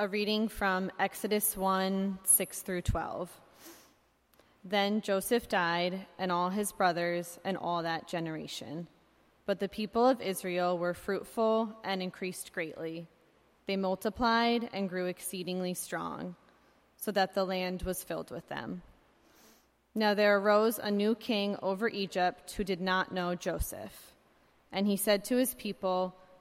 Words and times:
A 0.00 0.06
reading 0.06 0.46
from 0.46 0.92
Exodus 1.00 1.56
1 1.56 2.20
6 2.22 2.62
through 2.62 2.82
12. 2.82 3.40
Then 4.62 5.00
Joseph 5.00 5.48
died, 5.48 6.06
and 6.20 6.30
all 6.30 6.50
his 6.50 6.70
brothers, 6.70 7.40
and 7.44 7.56
all 7.56 7.82
that 7.82 8.06
generation. 8.06 8.86
But 9.44 9.58
the 9.58 9.68
people 9.68 10.06
of 10.06 10.20
Israel 10.20 10.78
were 10.78 10.94
fruitful 10.94 11.76
and 11.82 12.00
increased 12.00 12.52
greatly. 12.52 13.08
They 13.66 13.76
multiplied 13.76 14.70
and 14.72 14.88
grew 14.88 15.06
exceedingly 15.06 15.74
strong, 15.74 16.36
so 16.96 17.10
that 17.10 17.34
the 17.34 17.44
land 17.44 17.82
was 17.82 18.04
filled 18.04 18.30
with 18.30 18.48
them. 18.48 18.82
Now 19.96 20.14
there 20.14 20.38
arose 20.38 20.78
a 20.78 20.92
new 20.92 21.16
king 21.16 21.56
over 21.60 21.88
Egypt 21.88 22.52
who 22.52 22.62
did 22.62 22.80
not 22.80 23.10
know 23.10 23.34
Joseph. 23.34 24.14
And 24.70 24.86
he 24.86 24.96
said 24.96 25.24
to 25.24 25.38
his 25.38 25.54
people, 25.54 26.14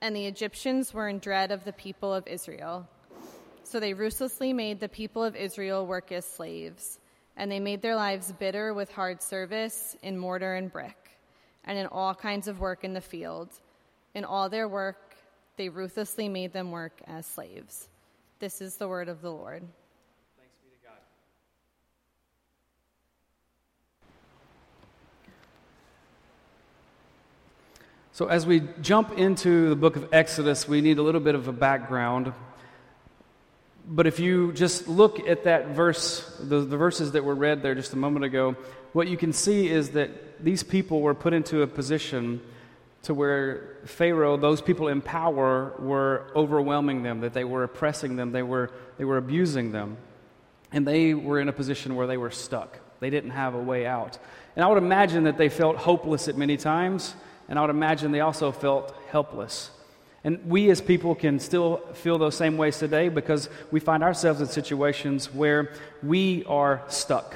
and 0.00 0.16
the 0.16 0.26
Egyptians 0.26 0.94
were 0.94 1.08
in 1.08 1.18
dread 1.18 1.50
of 1.50 1.64
the 1.64 1.72
people 1.72 2.12
of 2.14 2.26
Israel. 2.26 2.88
So 3.64 3.78
they 3.78 3.94
ruthlessly 3.94 4.52
made 4.52 4.80
the 4.80 4.88
people 4.88 5.22
of 5.22 5.36
Israel 5.36 5.86
work 5.86 6.10
as 6.10 6.24
slaves, 6.24 6.98
and 7.36 7.52
they 7.52 7.60
made 7.60 7.82
their 7.82 7.96
lives 7.96 8.32
bitter 8.32 8.74
with 8.74 8.90
hard 8.90 9.22
service 9.22 9.96
in 10.02 10.18
mortar 10.18 10.54
and 10.54 10.72
brick, 10.72 10.96
and 11.64 11.78
in 11.78 11.86
all 11.86 12.14
kinds 12.14 12.48
of 12.48 12.60
work 12.60 12.82
in 12.82 12.94
the 12.94 13.00
field. 13.00 13.50
In 14.14 14.24
all 14.24 14.48
their 14.48 14.68
work, 14.68 15.14
they 15.56 15.68
ruthlessly 15.68 16.28
made 16.28 16.52
them 16.52 16.70
work 16.70 17.00
as 17.06 17.26
slaves. 17.26 17.88
This 18.38 18.60
is 18.60 18.76
the 18.76 18.88
word 18.88 19.08
of 19.08 19.20
the 19.20 19.30
Lord. 19.30 19.62
So, 28.12 28.26
as 28.26 28.44
we 28.44 28.62
jump 28.80 29.16
into 29.16 29.68
the 29.68 29.76
book 29.76 29.94
of 29.94 30.08
Exodus, 30.12 30.66
we 30.66 30.80
need 30.80 30.98
a 30.98 31.02
little 31.02 31.20
bit 31.20 31.36
of 31.36 31.46
a 31.46 31.52
background. 31.52 32.32
But 33.86 34.08
if 34.08 34.18
you 34.18 34.52
just 34.52 34.88
look 34.88 35.20
at 35.28 35.44
that 35.44 35.68
verse, 35.68 36.20
the, 36.40 36.60
the, 36.60 36.76
verses 36.76 37.12
that 37.12 37.24
were 37.24 37.36
read 37.36 37.62
there 37.62 37.76
just 37.76 37.92
a 37.92 37.96
moment 37.96 38.24
ago, 38.24 38.56
what 38.92 39.06
you 39.06 39.16
can 39.16 39.32
see 39.32 39.68
is 39.68 39.90
that 39.90 40.42
these 40.42 40.64
people 40.64 41.00
were 41.02 41.14
put 41.14 41.32
into 41.32 41.62
a 41.62 41.68
position 41.68 42.40
to 43.04 43.14
where 43.14 43.76
Pharaoh, 43.84 44.36
those 44.36 44.60
people 44.60 44.88
in 44.88 45.00
power, 45.00 45.72
were 45.78 46.32
overwhelming 46.34 47.04
them, 47.04 47.20
that 47.20 47.32
they 47.32 47.44
were 47.44 47.62
oppressing 47.62 48.16
them, 48.16 48.32
they 48.32 48.42
were, 48.42 48.72
they 48.98 49.04
were 49.04 49.18
abusing 49.18 49.70
them. 49.70 49.96
And 50.72 50.86
they 50.86 51.14
were 51.14 51.38
in 51.38 51.48
a 51.48 51.52
position 51.52 51.94
where 51.94 52.08
they 52.08 52.16
were 52.16 52.30
stuck. 52.32 52.80
They 52.98 53.10
didn't 53.10 53.30
have 53.30 53.54
a 53.54 53.62
way 53.62 53.86
out. 53.86 54.18
And 54.56 54.64
I 54.64 54.68
would 54.68 54.78
imagine 54.78 55.24
that 55.24 55.38
they 55.38 55.48
felt 55.48 55.76
hopeless 55.76 56.26
at 56.26 56.36
many 56.36 56.56
times 56.56 57.14
and 57.50 57.58
I 57.58 57.62
would 57.62 57.70
imagine 57.70 58.12
they 58.12 58.20
also 58.20 58.52
felt 58.52 58.94
helpless. 59.10 59.70
And 60.22 60.46
we 60.46 60.70
as 60.70 60.80
people 60.80 61.16
can 61.16 61.40
still 61.40 61.78
feel 61.94 62.16
those 62.16 62.36
same 62.36 62.56
ways 62.56 62.78
today 62.78 63.08
because 63.08 63.50
we 63.72 63.80
find 63.80 64.04
ourselves 64.04 64.40
in 64.40 64.46
situations 64.46 65.34
where 65.34 65.72
we 66.00 66.44
are 66.44 66.82
stuck, 66.86 67.34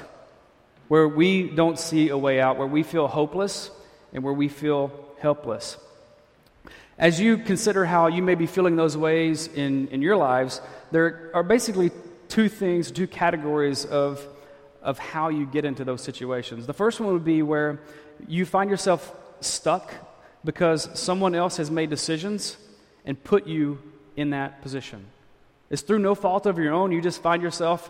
where 0.87 1.07
we 1.07 1.49
don't 1.49 1.77
see 1.77 2.09
a 2.09 2.17
way 2.17 2.39
out, 2.39 2.57
where 2.57 2.67
we 2.67 2.81
feel 2.81 3.07
hopeless, 3.07 3.69
and 4.13 4.23
where 4.23 4.33
we 4.33 4.47
feel 4.47 4.91
helpless. 5.19 5.77
As 6.97 7.19
you 7.19 7.37
consider 7.37 7.83
how 7.83 8.07
you 8.07 8.23
may 8.23 8.35
be 8.35 8.45
feeling 8.47 8.77
those 8.77 8.95
ways 8.95 9.47
in, 9.47 9.89
in 9.89 10.01
your 10.01 10.15
lives, 10.15 10.61
there 10.91 11.29
are 11.33 11.43
basically 11.43 11.91
two 12.29 12.47
things, 12.47 12.89
two 12.89 13.07
categories 13.07 13.83
of, 13.83 14.25
of 14.81 14.97
how 14.97 15.27
you 15.27 15.45
get 15.45 15.65
into 15.65 15.83
those 15.83 16.01
situations. 16.01 16.67
The 16.67 16.73
first 16.73 17.01
one 17.01 17.11
would 17.11 17.25
be 17.25 17.41
where 17.41 17.81
you 18.29 18.45
find 18.45 18.69
yourself 18.69 19.13
stuck 19.41 19.93
because 20.43 20.89
someone 20.99 21.35
else 21.35 21.57
has 21.57 21.71
made 21.71 21.89
decisions 21.89 22.57
and 23.05 23.21
put 23.23 23.47
you 23.47 23.79
in 24.15 24.31
that 24.31 24.61
position. 24.61 25.05
It's 25.69 25.81
through 25.81 25.99
no 25.99 26.15
fault 26.15 26.45
of 26.45 26.57
your 26.57 26.73
own. 26.73 26.91
You 26.91 27.01
just 27.01 27.21
find 27.21 27.41
yourself 27.41 27.89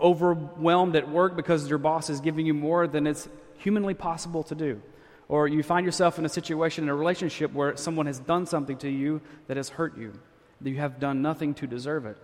overwhelmed 0.00 0.96
at 0.96 1.08
work 1.08 1.36
because 1.36 1.68
your 1.68 1.78
boss 1.78 2.10
is 2.10 2.20
giving 2.20 2.46
you 2.46 2.54
more 2.54 2.86
than 2.86 3.06
it's 3.06 3.28
humanly 3.58 3.94
possible 3.94 4.42
to 4.44 4.54
do. 4.54 4.82
Or 5.28 5.48
you 5.48 5.62
find 5.62 5.86
yourself 5.86 6.18
in 6.18 6.26
a 6.26 6.28
situation 6.28 6.84
in 6.84 6.90
a 6.90 6.94
relationship 6.94 7.52
where 7.52 7.76
someone 7.76 8.06
has 8.06 8.18
done 8.18 8.44
something 8.46 8.76
to 8.78 8.90
you 8.90 9.22
that 9.46 9.56
has 9.56 9.70
hurt 9.70 9.96
you. 9.96 10.12
That 10.60 10.70
you 10.70 10.76
have 10.76 11.00
done 11.00 11.22
nothing 11.22 11.54
to 11.54 11.66
deserve 11.66 12.04
it. 12.06 12.18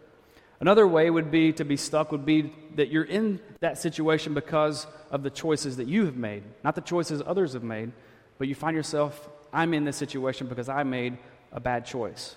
Another 0.61 0.87
way 0.87 1.09
would 1.09 1.31
be 1.31 1.55
to 1.55 1.65
be 1.65 1.79
stuck, 1.79 2.13
would 2.13 2.27
be 2.27 2.53
that 2.75 2.91
you're 2.91 3.05
in 3.05 3.41
that 3.61 3.79
situation 3.79 4.35
because 4.35 4.87
of 5.11 5.23
the 5.23 5.31
choices 5.31 5.79
that 5.79 5.89
you 5.89 6.05
have 6.05 6.17
made, 6.17 6.43
not 6.63 6.75
the 6.75 6.83
choices 6.83 7.23
others 7.25 7.55
have 7.55 7.63
made, 7.63 7.93
but 8.41 8.49
you 8.49 8.55
find 8.55 8.75
yourself, 8.75 9.29
I'm 9.53 9.75
in 9.75 9.85
this 9.85 9.99
situation 9.99 10.47
because 10.47 10.71
I 10.71 10.83
made 10.83 11.19
a 11.53 11.61
bad 11.61 11.85
choice. 11.85 12.37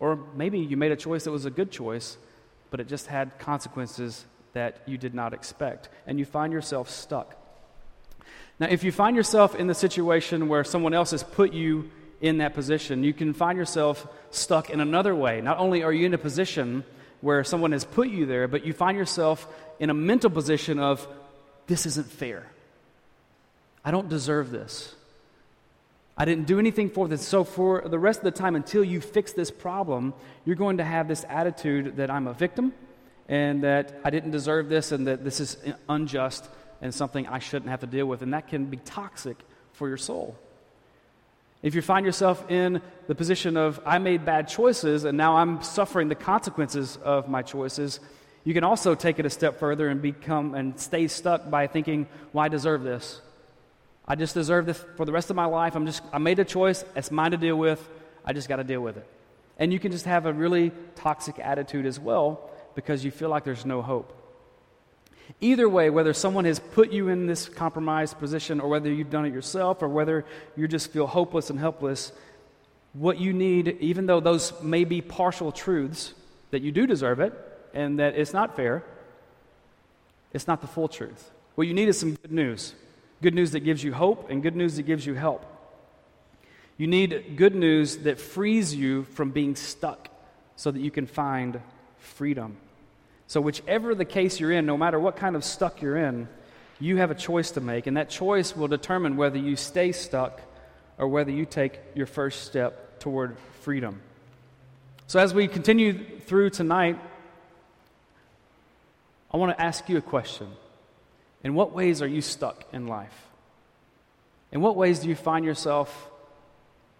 Or 0.00 0.18
maybe 0.34 0.58
you 0.58 0.76
made 0.76 0.90
a 0.90 0.96
choice 0.96 1.22
that 1.24 1.30
was 1.30 1.44
a 1.44 1.50
good 1.50 1.70
choice, 1.70 2.16
but 2.70 2.80
it 2.80 2.88
just 2.88 3.06
had 3.06 3.38
consequences 3.38 4.24
that 4.54 4.82
you 4.84 4.98
did 4.98 5.14
not 5.14 5.32
expect, 5.32 5.90
and 6.08 6.18
you 6.18 6.24
find 6.24 6.52
yourself 6.52 6.90
stuck. 6.90 7.36
Now, 8.58 8.66
if 8.68 8.82
you 8.82 8.90
find 8.90 9.14
yourself 9.14 9.54
in 9.54 9.68
the 9.68 9.76
situation 9.76 10.48
where 10.48 10.64
someone 10.64 10.92
else 10.92 11.12
has 11.12 11.22
put 11.22 11.52
you 11.52 11.88
in 12.20 12.38
that 12.38 12.54
position, 12.54 13.04
you 13.04 13.12
can 13.12 13.32
find 13.32 13.56
yourself 13.56 14.08
stuck 14.32 14.70
in 14.70 14.80
another 14.80 15.14
way. 15.14 15.40
Not 15.40 15.58
only 15.58 15.84
are 15.84 15.92
you 15.92 16.06
in 16.06 16.14
a 16.14 16.18
position 16.18 16.82
where 17.20 17.44
someone 17.44 17.70
has 17.70 17.84
put 17.84 18.08
you 18.08 18.26
there, 18.26 18.48
but 18.48 18.66
you 18.66 18.72
find 18.72 18.98
yourself 18.98 19.46
in 19.78 19.88
a 19.88 19.94
mental 19.94 20.30
position 20.30 20.80
of, 20.80 21.06
this 21.68 21.86
isn't 21.86 22.10
fair. 22.10 22.50
I 23.84 23.92
don't 23.92 24.08
deserve 24.08 24.50
this. 24.50 24.96
I 26.16 26.24
didn't 26.24 26.46
do 26.46 26.58
anything 26.58 26.90
for 26.90 27.08
this. 27.08 27.26
So, 27.26 27.42
for 27.42 27.82
the 27.86 27.98
rest 27.98 28.20
of 28.20 28.24
the 28.24 28.30
time, 28.30 28.54
until 28.54 28.84
you 28.84 29.00
fix 29.00 29.32
this 29.32 29.50
problem, 29.50 30.14
you're 30.44 30.56
going 30.56 30.76
to 30.78 30.84
have 30.84 31.08
this 31.08 31.24
attitude 31.28 31.96
that 31.96 32.10
I'm 32.10 32.28
a 32.28 32.32
victim 32.32 32.72
and 33.28 33.64
that 33.64 34.00
I 34.04 34.10
didn't 34.10 34.30
deserve 34.30 34.68
this 34.68 34.92
and 34.92 35.06
that 35.06 35.24
this 35.24 35.40
is 35.40 35.56
unjust 35.88 36.48
and 36.80 36.94
something 36.94 37.26
I 37.26 37.38
shouldn't 37.38 37.70
have 37.70 37.80
to 37.80 37.86
deal 37.86 38.06
with. 38.06 38.22
And 38.22 38.32
that 38.32 38.48
can 38.48 38.66
be 38.66 38.76
toxic 38.76 39.38
for 39.72 39.88
your 39.88 39.96
soul. 39.96 40.36
If 41.62 41.74
you 41.74 41.80
find 41.80 42.04
yourself 42.04 42.50
in 42.50 42.82
the 43.06 43.14
position 43.14 43.56
of, 43.56 43.80
I 43.86 43.98
made 43.98 44.24
bad 44.26 44.48
choices 44.48 45.04
and 45.04 45.16
now 45.16 45.36
I'm 45.36 45.62
suffering 45.62 46.08
the 46.08 46.14
consequences 46.14 46.98
of 47.02 47.28
my 47.28 47.40
choices, 47.40 48.00
you 48.44 48.52
can 48.52 48.64
also 48.64 48.94
take 48.94 49.18
it 49.18 49.24
a 49.24 49.30
step 49.30 49.58
further 49.58 49.88
and 49.88 50.02
become 50.02 50.54
and 50.54 50.78
stay 50.78 51.08
stuck 51.08 51.50
by 51.50 51.66
thinking, 51.66 52.06
well, 52.34 52.44
I 52.44 52.48
deserve 52.48 52.82
this. 52.82 53.22
I 54.06 54.14
just 54.14 54.34
deserve 54.34 54.66
this 54.66 54.84
for 54.96 55.06
the 55.06 55.12
rest 55.12 55.30
of 55.30 55.36
my 55.36 55.46
life. 55.46 55.74
I'm 55.74 55.86
just, 55.86 56.02
I 56.12 56.18
made 56.18 56.38
a 56.38 56.44
choice. 56.44 56.84
It's 56.94 57.10
mine 57.10 57.30
to 57.30 57.36
deal 57.36 57.56
with. 57.56 57.86
I 58.24 58.32
just 58.32 58.48
got 58.48 58.56
to 58.56 58.64
deal 58.64 58.80
with 58.80 58.96
it. 58.96 59.06
And 59.58 59.72
you 59.72 59.78
can 59.78 59.92
just 59.92 60.04
have 60.04 60.26
a 60.26 60.32
really 60.32 60.72
toxic 60.96 61.38
attitude 61.38 61.86
as 61.86 61.98
well 61.98 62.50
because 62.74 63.04
you 63.04 63.10
feel 63.10 63.28
like 63.28 63.44
there's 63.44 63.64
no 63.64 63.82
hope. 63.82 64.20
Either 65.40 65.68
way, 65.68 65.88
whether 65.90 66.12
someone 66.12 66.44
has 66.44 66.58
put 66.58 66.92
you 66.92 67.08
in 67.08 67.26
this 67.26 67.48
compromised 67.48 68.18
position 68.18 68.60
or 68.60 68.68
whether 68.68 68.92
you've 68.92 69.10
done 69.10 69.24
it 69.24 69.32
yourself 69.32 69.82
or 69.82 69.88
whether 69.88 70.24
you 70.56 70.68
just 70.68 70.92
feel 70.92 71.06
hopeless 71.06 71.48
and 71.50 71.58
helpless, 71.58 72.12
what 72.92 73.18
you 73.18 73.32
need, 73.32 73.68
even 73.80 74.06
though 74.06 74.20
those 74.20 74.60
may 74.62 74.84
be 74.84 75.00
partial 75.00 75.50
truths, 75.50 76.14
that 76.50 76.62
you 76.62 76.72
do 76.72 76.86
deserve 76.86 77.20
it 77.20 77.32
and 77.72 77.98
that 77.98 78.14
it's 78.16 78.32
not 78.32 78.54
fair, 78.54 78.84
it's 80.32 80.46
not 80.46 80.60
the 80.60 80.66
full 80.66 80.88
truth. 80.88 81.30
What 81.54 81.66
you 81.66 81.74
need 81.74 81.88
is 81.88 81.98
some 81.98 82.14
good 82.14 82.32
news. 82.32 82.74
Good 83.24 83.34
news 83.34 83.52
that 83.52 83.60
gives 83.60 83.82
you 83.82 83.94
hope, 83.94 84.28
and 84.28 84.42
good 84.42 84.54
news 84.54 84.76
that 84.76 84.82
gives 84.82 85.06
you 85.06 85.14
help. 85.14 85.46
You 86.76 86.86
need 86.86 87.36
good 87.36 87.54
news 87.54 87.96
that 87.98 88.20
frees 88.20 88.74
you 88.74 89.04
from 89.04 89.30
being 89.30 89.56
stuck 89.56 90.10
so 90.56 90.70
that 90.70 90.78
you 90.78 90.90
can 90.90 91.06
find 91.06 91.62
freedom. 91.98 92.58
So, 93.26 93.40
whichever 93.40 93.94
the 93.94 94.04
case 94.04 94.38
you're 94.38 94.52
in, 94.52 94.66
no 94.66 94.76
matter 94.76 95.00
what 95.00 95.16
kind 95.16 95.36
of 95.36 95.42
stuck 95.42 95.80
you're 95.80 95.96
in, 95.96 96.28
you 96.78 96.98
have 96.98 97.10
a 97.10 97.14
choice 97.14 97.52
to 97.52 97.62
make, 97.62 97.86
and 97.86 97.96
that 97.96 98.10
choice 98.10 98.54
will 98.54 98.68
determine 98.68 99.16
whether 99.16 99.38
you 99.38 99.56
stay 99.56 99.92
stuck 99.92 100.42
or 100.98 101.08
whether 101.08 101.30
you 101.30 101.46
take 101.46 101.80
your 101.94 102.06
first 102.06 102.42
step 102.42 103.00
toward 103.00 103.38
freedom. 103.62 104.02
So, 105.06 105.18
as 105.18 105.32
we 105.32 105.48
continue 105.48 106.20
through 106.20 106.50
tonight, 106.50 106.98
I 109.32 109.38
want 109.38 109.56
to 109.56 109.64
ask 109.64 109.88
you 109.88 109.96
a 109.96 110.02
question. 110.02 110.48
In 111.44 111.54
what 111.54 111.72
ways 111.72 112.00
are 112.00 112.06
you 112.06 112.22
stuck 112.22 112.64
in 112.72 112.86
life? 112.86 113.14
In 114.50 114.62
what 114.62 114.76
ways 114.76 115.00
do 115.00 115.08
you 115.08 115.14
find 115.14 115.44
yourself 115.44 116.10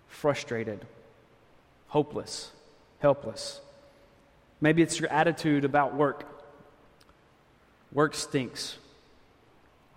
frustrated, 0.07 0.85
hopeless, 1.89 2.53
helpless? 2.99 3.61
Maybe 4.61 4.83
it's 4.83 5.01
your 5.01 5.11
attitude 5.11 5.65
about 5.65 5.95
work. 5.95 6.29
Work 7.91 8.15
stinks. 8.15 8.77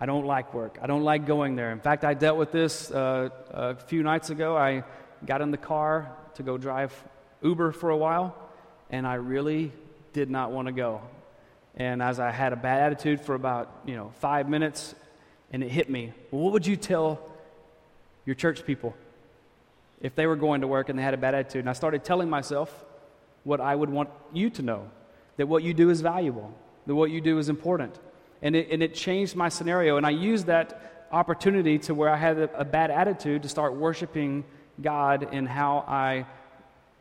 I 0.00 0.06
don't 0.06 0.24
like 0.24 0.54
work. 0.54 0.78
I 0.80 0.86
don't 0.86 1.02
like 1.02 1.26
going 1.26 1.56
there. 1.56 1.70
In 1.72 1.80
fact, 1.80 2.04
I 2.04 2.14
dealt 2.14 2.38
with 2.38 2.52
this 2.52 2.90
uh, 2.90 3.28
a 3.50 3.74
few 3.74 4.02
nights 4.02 4.30
ago. 4.30 4.56
I 4.56 4.84
got 5.26 5.42
in 5.42 5.50
the 5.50 5.58
car 5.58 6.10
to 6.34 6.42
go 6.42 6.56
drive 6.56 6.94
Uber 7.42 7.72
for 7.72 7.90
a 7.90 7.96
while, 7.96 8.34
and 8.90 9.06
I 9.06 9.14
really 9.14 9.72
did 10.12 10.30
not 10.30 10.52
want 10.52 10.66
to 10.66 10.72
go. 10.72 11.02
And 11.78 12.02
as 12.02 12.18
I 12.18 12.30
had 12.30 12.52
a 12.52 12.56
bad 12.56 12.82
attitude 12.82 13.20
for 13.20 13.34
about, 13.34 13.70
you 13.86 13.94
know, 13.94 14.12
five 14.18 14.48
minutes, 14.48 14.94
and 15.52 15.62
it 15.62 15.70
hit 15.70 15.88
me. 15.88 16.12
Well, 16.30 16.42
what 16.42 16.52
would 16.52 16.66
you 16.66 16.76
tell 16.76 17.20
your 18.26 18.34
church 18.34 18.66
people 18.66 18.94
if 20.00 20.14
they 20.14 20.26
were 20.26 20.36
going 20.36 20.60
to 20.60 20.66
work 20.66 20.88
and 20.88 20.98
they 20.98 21.02
had 21.02 21.14
a 21.14 21.18
bad 21.18 21.34
attitude? 21.34 21.60
And 21.60 21.70
I 21.70 21.72
started 21.72 22.04
telling 22.04 22.28
myself 22.28 22.84
what 23.44 23.60
I 23.60 23.74
would 23.74 23.90
want 23.90 24.10
you 24.32 24.50
to 24.50 24.62
know 24.62 24.90
that 25.36 25.46
what 25.46 25.62
you 25.62 25.72
do 25.72 25.88
is 25.88 26.00
valuable, 26.00 26.52
that 26.86 26.94
what 26.94 27.10
you 27.10 27.20
do 27.20 27.38
is 27.38 27.48
important. 27.48 27.96
And 28.42 28.56
it, 28.56 28.68
and 28.70 28.82
it 28.82 28.94
changed 28.94 29.36
my 29.36 29.48
scenario. 29.48 29.96
And 29.96 30.04
I 30.04 30.10
used 30.10 30.46
that 30.46 31.06
opportunity 31.12 31.78
to 31.78 31.94
where 31.94 32.10
I 32.10 32.16
had 32.16 32.38
a, 32.38 32.60
a 32.60 32.64
bad 32.64 32.90
attitude 32.90 33.44
to 33.44 33.48
start 33.48 33.74
worshiping 33.76 34.44
God 34.82 35.32
in 35.32 35.46
how 35.46 35.84
I 35.86 36.26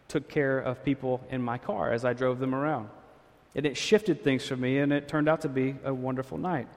took 0.08 0.30
care 0.30 0.60
of 0.60 0.86
people 0.86 1.20
in 1.30 1.42
my 1.42 1.58
car 1.58 1.92
as 1.92 2.06
I 2.06 2.14
drove 2.14 2.40
them 2.40 2.56
around. 2.56 2.90
And 3.56 3.66
it 3.66 3.78
shifted 3.78 4.24
things 4.24 4.46
for 4.46 4.56
me, 4.56 4.80
and 4.80 4.94
it 4.94 5.08
turned 5.08 5.28
out 5.28 5.42
to 5.42 5.50
be 5.50 5.76
a 5.84 5.94
wonderful 5.94 6.38
night. 6.38 6.68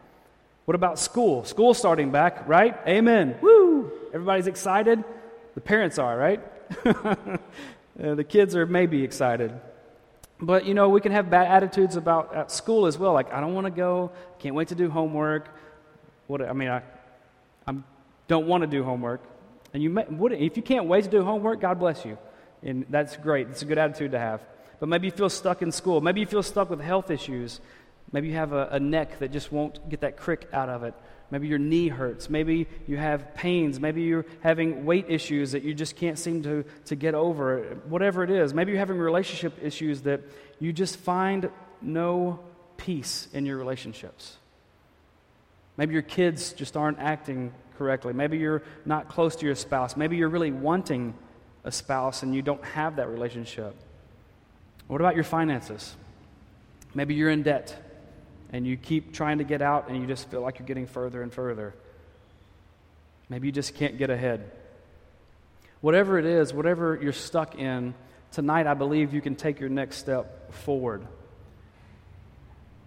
What 0.65 0.75
about 0.75 0.99
school? 0.99 1.45
School 1.45 1.75
starting 1.75 2.11
back, 2.11 2.49
right? 2.49 2.77
Amen. 2.87 3.37
Woo! 3.43 3.93
Everybody's 4.15 4.47
excited. 4.47 5.03
The 5.55 5.61
parents 5.61 5.99
are, 5.99 6.17
right? 6.17 6.41
uh, 6.85 7.37
the 7.97 8.25
kids 8.25 8.55
are 8.57 8.67
maybe 8.67 9.03
excited. 9.03 9.53
But, 10.41 10.65
you 10.65 10.75
know, 10.75 10.89
we 10.89 11.01
can 11.01 11.13
have 11.13 11.29
bad 11.29 11.49
attitudes 11.49 11.97
about 11.97 12.35
at 12.35 12.51
school 12.51 12.87
as 12.87 12.97
well. 12.97 13.13
Like, 13.13 13.33
I 13.33 13.41
don't 13.41 13.53
want 13.53 13.67
to 13.67 13.71
go. 13.71 14.13
Can't 14.39 14.55
wait 14.55 14.69
to 14.69 14.75
do 14.75 14.89
homework. 14.89 15.49
What, 16.29 16.41
I 16.41 16.53
mean, 16.53 16.69
I 16.69 16.83
I 17.67 17.75
don't 18.29 18.47
want 18.47 18.63
to 18.63 18.67
do 18.67 18.83
homework. 18.83 19.21
And 19.73 19.83
you 19.83 19.91
may, 19.91 20.03
what, 20.03 20.33
if 20.33 20.57
you 20.57 20.63
can't 20.63 20.87
wait 20.87 21.05
to 21.05 21.11
do 21.11 21.25
homework, 21.25 21.61
God 21.61 21.79
bless 21.79 22.05
you. 22.05 22.19
And 22.63 22.85
that's 22.91 23.17
great. 23.17 23.49
It's 23.49 23.63
a 23.63 23.65
good 23.65 23.79
attitude 23.79 24.13
to 24.13 24.19
have. 24.19 24.41
But 24.81 24.88
maybe 24.88 25.06
you 25.06 25.12
feel 25.12 25.29
stuck 25.29 25.62
in 25.62 25.71
school. 25.71 26.00
Maybe 26.00 26.21
you 26.21 26.27
feel 26.27 26.43
stuck 26.43 26.71
with 26.71 26.81
health 26.81 27.11
issues. 27.11 27.61
Maybe 28.12 28.29
you 28.29 28.35
have 28.35 28.53
a, 28.53 28.69
a 28.73 28.81
neck 28.81 29.19
that 29.21 29.31
just 29.31 29.53
won't 29.53 29.88
get 29.88 30.00
that 30.00 30.17
crick 30.17 30.49
out 30.53 30.69
of 30.69 30.82
it. 30.82 30.94
Maybe 31.31 31.47
your 31.47 31.59
knee 31.59 31.88
hurts. 31.88 32.29
Maybe 32.29 32.67
you 32.88 32.97
have 32.97 33.35
pains. 33.35 33.79
Maybe 33.79 34.03
you're 34.03 34.27
having 34.41 34.85
weight 34.85 35.06
issues 35.09 35.53
that 35.53 35.62
you 35.62 35.75
just 35.75 35.94
can't 35.97 36.19
seem 36.19 36.43
to, 36.43 36.65
to 36.87 36.97
get 36.97 37.15
over. 37.15 37.79
Whatever 37.88 38.25
it 38.25 38.31
is. 38.31 38.53
Maybe 38.53 38.73
you're 38.73 38.81
having 38.81 38.99
relationship 38.99 39.55
issues 39.62 40.00
that 40.03 40.23
you 40.59 40.73
just 40.73 40.97
find 40.97 41.50
no 41.81 42.41
peace 42.79 43.29
in 43.33 43.47
your 43.47 43.59
relationships. 43.59 44.38
Maybe 45.76 45.93
your 45.93 46.03
kids 46.03 46.53
just 46.53 46.76
aren't 46.76 46.99
acting 46.99 47.53
correctly. 47.79 48.12
Maybe 48.12 48.38
you're 48.38 48.62
not 48.85 49.09
close 49.09 49.37
to 49.37 49.47
your 49.47 49.55
spouse. 49.55 49.97
Maybe 49.97 50.17
you're 50.17 50.29
really 50.29 50.50
wanting 50.50 51.15
a 51.65 51.71
spouse 51.71 52.23
and 52.23 52.35
you 52.35 52.43
don't 52.43 52.65
have 52.65 52.97
that 52.97 53.09
relationship. 53.09 53.76
What 54.91 55.01
about 55.01 55.15
your 55.15 55.23
finances? 55.23 55.95
Maybe 56.95 57.15
you're 57.15 57.31
in 57.31 57.45
debt 57.45 57.81
and 58.53 58.67
you 58.67 58.77
keep 58.77 59.13
trying 59.13 59.39
to 59.39 59.45
get 59.45 59.63
out 59.63 59.89
and 59.89 59.97
you 59.97 60.05
just 60.05 60.29
feel 60.29 60.41
like 60.41 60.59
you're 60.59 60.67
getting 60.67 60.89
further 60.89 61.23
and 61.23 61.33
further. 61.33 61.77
Maybe 63.29 63.47
you 63.47 63.53
just 63.53 63.77
can't 63.77 63.99
get 63.99 64.11
ahead. 64.11 64.51
Whatever 65.81 66.19
it 66.19 66.25
is, 66.25 66.53
whatever 66.53 66.99
you're 67.01 67.13
stuck 67.13 67.55
in, 67.55 67.95
tonight 68.33 68.67
I 68.67 68.75
believe 68.75 69.15
you 69.15 69.21
can 69.21 69.37
take 69.37 69.61
your 69.61 69.69
next 69.69 69.99
step 69.99 70.53
forward. 70.55 71.07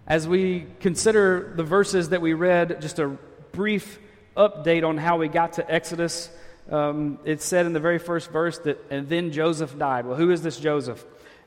As 0.06 0.28
we 0.28 0.66
consider 0.80 1.54
the 1.56 1.64
verses 1.64 2.10
that 2.10 2.20
we 2.20 2.34
read, 2.34 2.82
just 2.82 2.98
a 2.98 3.16
brief 3.52 3.98
update 4.36 4.86
on 4.86 4.98
how 4.98 5.16
we 5.16 5.28
got 5.28 5.54
to 5.54 5.72
Exodus. 5.72 6.28
Um, 6.70 7.18
it 7.24 7.40
said 7.40 7.64
in 7.64 7.72
the 7.72 7.80
very 7.80 7.98
first 7.98 8.30
verse 8.30 8.58
that, 8.58 8.84
and 8.90 9.08
then 9.08 9.32
Joseph 9.32 9.78
died. 9.78 10.04
Well, 10.04 10.18
who 10.18 10.30
is 10.32 10.42
this 10.42 10.60
Joseph? 10.60 11.02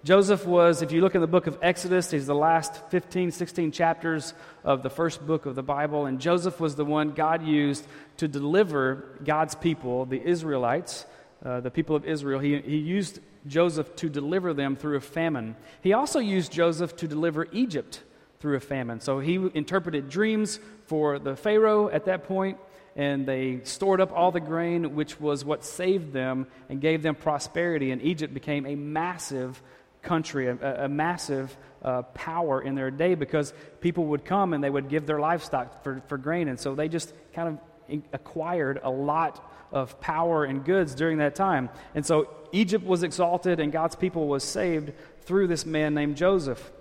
Joseph 0.08 0.46
was, 0.46 0.82
if 0.82 0.94
you 0.94 1.02
look 1.02 1.16
in 1.16 1.20
the 1.20 1.28
book 1.28 1.48
of 1.48 1.58
Exodus, 1.62 2.10
he's 2.10 2.28
the 2.28 2.34
last 2.34 2.74
15, 2.92 3.32
16 3.32 3.74
chapters 3.74 4.34
of 4.64 4.82
the 4.82 4.90
first 4.90 5.28
book 5.28 5.46
of 5.46 5.54
the 5.54 5.62
Bible. 5.62 6.06
And 6.06 6.22
Joseph 6.22 6.62
was 6.62 6.76
the 6.76 6.86
one 6.86 7.12
God 7.12 7.46
used 7.46 7.86
to 8.16 8.30
deliver 8.30 9.04
God's 9.26 9.54
people, 9.54 10.06
the 10.06 10.22
Israelites, 10.22 11.06
uh, 11.44 11.60
the 11.60 11.72
people 11.72 11.98
of 11.98 12.06
Israel. 12.06 12.40
He, 12.40 12.58
he 12.62 12.78
used 12.78 13.20
Joseph 13.48 13.98
to 13.98 14.08
deliver 14.08 14.54
them 14.54 14.78
through 14.78 14.96
a 14.96 15.02
famine. 15.02 15.58
He 15.82 15.92
also 15.92 16.20
used 16.20 16.54
Joseph 16.54 16.96
to 16.96 17.08
deliver 17.10 17.46
Egypt 17.52 18.02
through 18.40 18.56
a 18.56 18.62
famine. 18.62 19.02
So 19.02 19.20
he 19.20 19.36
interpreted 19.56 20.08
dreams 20.08 20.62
for 20.86 21.20
the 21.20 21.36
Pharaoh 21.36 21.90
at 21.90 22.06
that 22.06 22.24
point, 22.24 22.60
and 22.96 23.26
they 23.26 23.60
stored 23.66 24.00
up 24.00 24.14
all 24.14 24.32
the 24.32 24.40
grain, 24.40 24.96
which 24.96 25.20
was 25.20 25.44
what 25.44 25.66
saved 25.66 26.14
them 26.14 26.48
and 26.70 26.80
gave 26.80 27.04
them 27.04 27.16
prosperity. 27.16 27.92
And 27.92 28.02
Egypt 28.02 28.34
became 28.34 28.66
a 28.66 28.76
massive 28.76 29.62
country, 30.02 30.48
a, 30.48 30.86
a 30.86 30.88
massive 30.88 31.56
uh, 31.84 32.02
power 32.02 32.62
in 32.62 32.76
their 32.76 32.92
day 32.92 33.16
because 33.16 33.54
people 33.82 34.06
would 34.08 34.26
come 34.26 34.54
and 34.54 34.64
they 34.64 34.70
would 34.70 34.90
give 34.90 35.06
their 35.06 35.20
livestock 35.20 35.84
for, 35.84 36.02
for 36.08 36.18
grain. 36.18 36.48
And 36.48 36.60
so 36.60 36.76
they 36.76 36.88
just 36.88 37.14
kind 37.34 37.60
of 37.90 38.02
acquired 38.14 38.80
a 38.84 38.90
lot 38.90 39.44
of 39.72 40.00
power 40.00 40.44
and 40.46 40.64
goods 40.64 40.96
during 40.96 41.18
that 41.20 41.36
time. 41.36 41.70
And 41.94 42.06
so 42.06 42.30
Egypt 42.52 42.86
was 42.86 43.04
exalted 43.04 43.60
and 43.60 43.72
God's 43.72 43.96
people 43.96 44.28
was 44.28 44.44
saved 44.44 44.94
through 45.22 45.48
this 45.48 45.66
man 45.66 45.94
named 45.94 46.16
Joseph. 46.16 46.72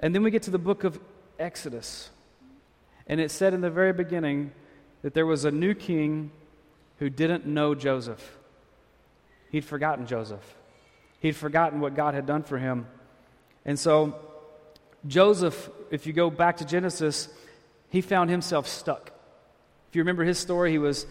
And 0.00 0.14
then 0.14 0.22
we 0.22 0.30
get 0.30 0.42
to 0.44 0.50
the 0.50 0.58
book 0.58 0.84
of 0.84 0.98
Exodus. 1.38 2.10
And 3.06 3.20
it 3.20 3.30
said 3.30 3.54
in 3.54 3.60
the 3.60 3.70
very 3.70 3.92
beginning 3.92 4.52
that 5.02 5.14
there 5.14 5.26
was 5.26 5.44
a 5.44 5.50
new 5.50 5.74
king 5.74 6.30
who 6.98 7.10
didn't 7.10 7.46
know 7.46 7.74
Joseph. 7.74 8.38
He'd 9.50 9.64
forgotten 9.64 10.06
Joseph. 10.06 10.56
He'd 11.20 11.36
forgotten 11.36 11.80
what 11.80 11.94
God 11.94 12.14
had 12.14 12.26
done 12.26 12.42
for 12.42 12.58
him. 12.58 12.86
And 13.64 13.78
so, 13.78 14.18
Joseph, 15.06 15.68
if 15.90 16.06
you 16.06 16.12
go 16.12 16.30
back 16.30 16.58
to 16.58 16.64
Genesis, 16.64 17.28
he 17.90 18.00
found 18.00 18.30
himself 18.30 18.66
stuck. 18.68 19.10
If 19.88 19.96
you 19.96 20.02
remember 20.02 20.24
his 20.24 20.38
story, 20.38 20.70
he 20.70 20.78
was 20.78 21.06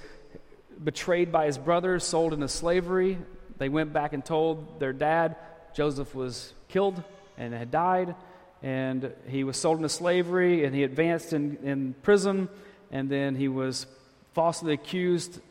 betrayed 0.81 1.31
by 1.31 1.45
his 1.45 1.57
brothers, 1.57 2.03
sold 2.03 2.33
into 2.33 2.47
slavery. 2.47 3.17
They 3.57 3.69
went 3.69 3.91
back 3.91 4.13
and 4.13 4.23
told 4.23 4.79
their 4.79 4.93
dad 4.93 5.35
Joseph 5.73 6.15
was 6.15 6.53
killed 6.69 7.03
and 7.37 7.53
had 7.53 7.71
died. 7.71 8.15
And 8.63 9.13
he 9.27 9.43
was 9.43 9.57
sold 9.57 9.77
into 9.77 9.89
slavery 9.89 10.65
and 10.65 10.73
he 10.73 10.83
advanced 10.83 11.33
in, 11.33 11.57
in 11.63 11.93
prison. 12.01 12.49
And 12.91 13.09
then 13.09 13.35
he 13.35 13.47
was 13.47 13.85
falsely 14.33 14.73
accused 14.73 15.41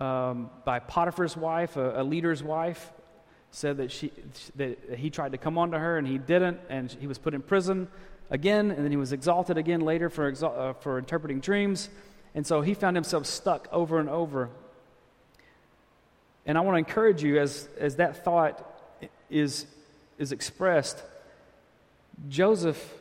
um, 0.00 0.50
by 0.64 0.78
Potiphar's 0.78 1.36
wife, 1.36 1.76
a, 1.76 2.00
a, 2.00 2.02
leader's 2.02 2.42
wife, 2.42 2.90
said 3.50 3.76
that, 3.76 3.92
she, 3.92 4.10
that 4.56 4.96
he 4.96 5.10
tried 5.10 5.32
to 5.32 5.38
come 5.38 5.58
on 5.58 5.72
to 5.72 5.78
her 5.78 5.98
and 5.98 6.06
he 6.06 6.16
didn't, 6.16 6.58
and 6.68 6.90
he 6.90 7.06
was 7.06 7.18
put 7.18 7.34
in 7.34 7.42
prison 7.42 7.88
again, 8.30 8.70
and 8.70 8.84
then 8.84 8.90
he 8.90 8.96
was 8.96 9.12
exalted 9.12 9.58
again 9.58 9.80
later 9.80 10.08
for, 10.08 10.32
uh, 10.42 10.72
for 10.74 10.98
interpreting 10.98 11.40
dreams. 11.40 11.90
And 12.34 12.46
so 12.46 12.62
he 12.62 12.74
found 12.74 12.96
himself 12.96 13.26
stuck 13.26 13.68
over 13.72 13.98
and 13.98 14.08
over. 14.08 14.48
And 16.46 16.56
I 16.56 16.62
want 16.62 16.74
to 16.74 16.78
encourage 16.78 17.22
you 17.22 17.38
as, 17.38 17.68
as 17.78 17.96
that 17.96 18.24
thought 18.24 18.66
is, 19.28 19.66
is 20.18 20.32
expressed, 20.32 21.02
Joseph 22.28 22.94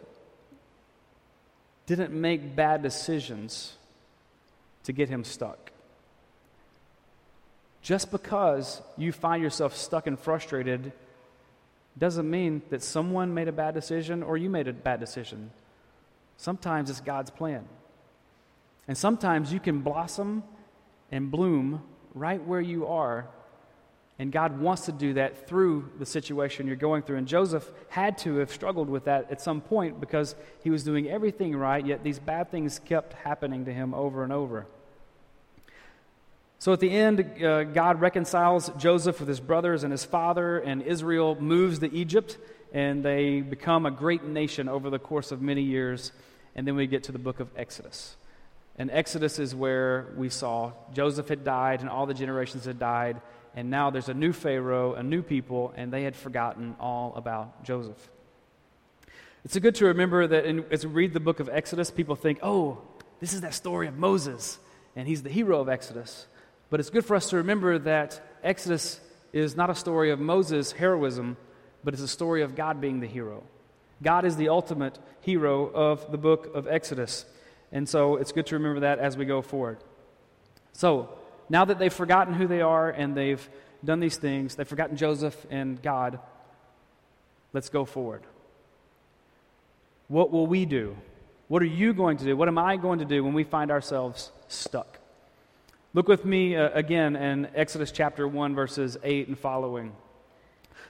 didn't 1.86 2.12
make 2.12 2.56
bad 2.56 2.84
decisions 2.84 3.76
to 4.84 4.92
get 4.92 5.10
him 5.10 5.24
stuck. 5.24 5.72
Just 7.82 8.12
because 8.12 8.82
you 8.98 9.12
find 9.12 9.42
yourself 9.42 9.76
stuck 9.76 10.08
and 10.08 10.20
frustrated 10.20 10.92
doesn't 11.98 12.30
mean 12.30 12.62
that 12.70 12.84
someone 12.84 13.34
made 13.34 13.48
a 13.48 13.52
bad 13.52 13.74
decision 13.74 14.24
or 14.24 14.38
you 14.38 14.50
made 14.50 14.68
a 14.68 14.74
bad 14.74 15.00
decision. 15.00 15.52
Sometimes 16.38 16.90
it's 16.90 17.02
God's 17.02 17.30
plan. 17.30 17.66
And 18.88 18.98
sometimes 18.98 19.54
you 19.54 19.60
can 19.60 19.82
blossom 19.82 20.44
and 21.12 21.30
bloom 21.30 21.84
right 22.14 22.44
where 22.44 22.62
you 22.62 22.88
are. 22.88 23.28
And 24.18 24.32
God 24.32 24.60
wants 24.60 24.86
to 24.86 24.92
do 24.92 25.14
that 25.14 25.48
through 25.48 25.92
the 25.98 26.06
situation 26.06 26.68
you're 26.68 26.76
going 26.76 27.04
through. 27.04 27.18
And 27.18 27.28
Joseph 27.28 27.70
had 27.88 28.18
to 28.20 28.38
have 28.38 28.52
struggled 28.52 28.90
with 28.90 29.06
that 29.06 29.32
at 29.32 29.42
some 29.42 29.62
point 29.62 30.00
because 30.00 30.36
he 30.64 30.70
was 30.70 30.84
doing 30.84 31.08
everything 31.08 31.56
right, 31.56 31.86
yet 31.86 32.04
these 32.04 32.20
bad 32.20 32.52
things 32.52 32.80
kept 32.80 33.14
happening 33.14 33.66
to 33.66 33.74
him 33.74 33.94
over 33.94 34.24
and 34.24 34.34
over. 34.34 34.66
So 36.62 36.74
at 36.74 36.82
the 36.82 36.92
end, 36.92 37.42
uh, 37.42 37.64
God 37.64 38.02
reconciles 38.02 38.70
Joseph 38.78 39.22
with 39.22 39.30
his 39.30 39.40
brothers 39.40 39.84
and 39.84 39.94
his 39.94 40.04
father, 40.04 40.60
and 40.60 40.82
Israel 40.82 41.40
moves 41.40 41.80
to 41.80 41.94
Egypt, 41.94 42.38
and 42.74 43.02
they 43.02 43.40
become 43.40 43.86
a 43.86 43.92
great 43.92 44.26
nation 44.26 44.68
over 44.68 44.90
the 44.90 45.00
course 45.00 45.32
of 45.32 45.42
many 45.42 45.62
years. 45.62 46.12
And 46.56 46.68
then 46.68 46.76
we 46.76 46.86
get 46.86 47.04
to 47.04 47.14
the 47.14 47.20
book 47.20 47.40
of 47.40 47.48
Exodus. 47.56 48.18
And 48.78 48.92
Exodus 48.92 49.40
is 49.40 49.56
where 49.56 50.08
we 50.18 50.28
saw 50.28 50.74
Joseph 50.94 51.30
had 51.30 51.46
died, 51.46 51.80
and 51.80 51.90
all 51.90 52.06
the 52.06 52.14
generations 52.14 52.66
had 52.66 52.78
died, 52.78 53.22
and 53.56 53.70
now 53.70 53.90
there's 53.90 54.10
a 54.10 54.14
new 54.14 54.34
Pharaoh, 54.34 54.96
a 54.96 55.04
new 55.04 55.22
people, 55.22 55.74
and 55.78 55.94
they 55.94 56.04
had 56.04 56.16
forgotten 56.16 56.76
all 56.78 57.14
about 57.16 57.64
Joseph. 57.64 58.10
It's 59.46 59.58
good 59.58 59.76
to 59.76 59.86
remember 59.86 60.28
that 60.28 60.46
in, 60.46 60.66
as 60.72 60.86
we 60.86 60.92
read 60.92 61.14
the 61.14 61.22
book 61.22 61.40
of 61.40 61.48
Exodus, 61.48 61.90
people 61.90 62.18
think, 62.18 62.40
oh, 62.44 62.82
this 63.22 63.32
is 63.32 63.40
that 63.42 63.54
story 63.54 63.88
of 63.88 63.98
Moses, 63.98 64.60
and 64.98 65.08
he's 65.08 65.24
the 65.24 65.30
hero 65.30 65.62
of 65.62 65.70
Exodus. 65.70 66.28
But 66.70 66.80
it's 66.80 66.90
good 66.90 67.06
for 67.06 67.16
us 67.16 67.30
to 67.32 67.38
remember 67.38 67.80
that 67.80 68.22
Exodus 68.44 69.00
is 69.34 69.56
not 69.56 69.70
a 69.70 69.76
story 69.76 70.12
of 70.12 70.20
Moses' 70.20 70.72
heroism, 70.72 71.38
but 71.84 71.94
it's 71.94 72.04
a 72.04 72.08
story 72.08 72.42
of 72.42 72.56
God 72.56 72.80
being 72.82 73.00
the 73.00 73.08
hero. 73.08 73.44
God 74.02 74.26
is 74.26 74.36
the 74.36 74.50
ultimate 74.50 74.98
hero 75.22 75.70
of 75.72 76.12
the 76.12 76.18
book 76.18 76.54
of 76.56 76.68
Exodus. 76.68 77.26
And 77.72 77.88
so 77.88 78.16
it's 78.16 78.32
good 78.32 78.48
to 78.48 78.56
remember 78.56 78.82
that 78.82 79.00
as 79.00 79.18
we 79.18 79.26
go 79.26 79.42
forward. 79.42 79.78
So, 80.74 81.10
now 81.50 81.66
that 81.66 81.80
they've 81.80 81.92
forgotten 81.92 82.34
who 82.34 82.48
they 82.48 82.62
are 82.62 82.90
and 82.90 83.16
they've 83.16 83.50
done 83.84 84.00
these 84.00 84.18
things, 84.18 84.56
they've 84.56 84.68
forgotten 84.68 84.98
Joseph 84.98 85.36
and 85.50 85.82
God, 85.82 86.20
let's 87.54 87.70
go 87.70 87.86
forward. 87.86 88.22
What 90.08 90.32
will 90.32 90.48
we 90.48 90.66
do? 90.66 90.96
What 91.48 91.64
are 91.64 91.68
you 91.68 91.94
going 91.94 92.18
to 92.18 92.24
do? 92.24 92.38
What 92.38 92.48
am 92.48 92.58
I 92.58 92.78
going 92.78 93.00
to 93.00 93.06
do 93.06 93.24
when 93.24 93.34
we 93.34 93.44
find 93.44 93.72
ourselves 93.72 94.32
stuck? 94.48 94.99
Look 95.92 96.08
with 96.08 96.24
me 96.24 96.56
uh, 96.56 96.70
again 96.76 97.16
in 97.16 97.48
Exodus 97.56 97.92
chapter 97.92 98.28
1, 98.28 98.54
verses 98.54 98.96
8 99.04 99.28
and 99.28 99.40
following. 99.40 99.96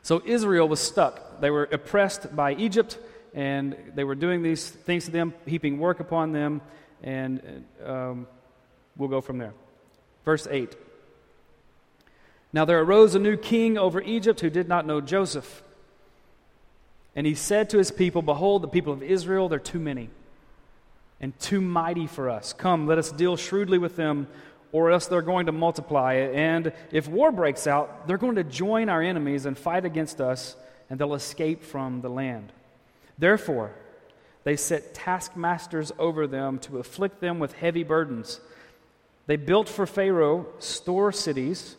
So 0.01 0.21
Israel 0.25 0.67
was 0.67 0.81
stuck. 0.81 1.39
They 1.39 1.49
were 1.49 1.69
oppressed 1.71 2.35
by 2.35 2.53
Egypt, 2.55 2.97
and 3.33 3.77
they 3.95 4.03
were 4.03 4.15
doing 4.15 4.43
these 4.43 4.69
things 4.69 5.05
to 5.05 5.11
them, 5.11 5.33
heaping 5.45 5.79
work 5.79 6.01
upon 6.01 6.33
them, 6.33 6.59
and 7.01 7.65
um, 7.85 8.27
we'll 8.97 9.07
go 9.07 9.21
from 9.21 9.37
there. 9.37 9.53
Verse 10.25 10.45
8. 10.51 10.75
Now 12.51 12.65
there 12.65 12.81
arose 12.81 13.15
a 13.15 13.19
new 13.19 13.37
king 13.37 13.77
over 13.77 14.01
Egypt 14.01 14.41
who 14.41 14.49
did 14.49 14.67
not 14.67 14.85
know 14.85 14.99
Joseph. 14.99 15.63
And 17.15 17.25
he 17.25 17.35
said 17.35 17.69
to 17.69 17.77
his 17.77 17.89
people, 17.89 18.21
Behold, 18.21 18.63
the 18.63 18.67
people 18.67 18.91
of 18.91 19.01
Israel, 19.01 19.47
they're 19.47 19.59
too 19.59 19.79
many 19.79 20.09
and 21.21 21.37
too 21.39 21.61
mighty 21.61 22.07
for 22.07 22.29
us. 22.29 22.51
Come, 22.51 22.85
let 22.85 22.97
us 22.97 23.11
deal 23.11 23.37
shrewdly 23.37 23.77
with 23.77 23.95
them 23.95 24.27
or 24.71 24.91
else 24.91 25.07
they're 25.07 25.21
going 25.21 25.47
to 25.47 25.51
multiply. 25.51 26.13
And 26.13 26.73
if 26.91 27.07
war 27.07 27.31
breaks 27.31 27.67
out, 27.67 28.07
they're 28.07 28.17
going 28.17 28.35
to 28.35 28.43
join 28.43 28.89
our 28.89 29.01
enemies 29.01 29.45
and 29.45 29.57
fight 29.57 29.85
against 29.85 30.21
us, 30.21 30.55
and 30.89 30.99
they'll 30.99 31.15
escape 31.15 31.63
from 31.63 32.01
the 32.01 32.09
land. 32.09 32.51
Therefore, 33.17 33.71
they 34.43 34.55
set 34.55 34.93
taskmasters 34.93 35.91
over 35.99 36.27
them 36.27 36.59
to 36.59 36.77
afflict 36.77 37.19
them 37.19 37.39
with 37.39 37.53
heavy 37.53 37.83
burdens. 37.83 38.39
They 39.27 39.35
built 39.35 39.67
for 39.67 39.85
Pharaoh 39.85 40.47
store 40.59 41.11
cities, 41.11 41.75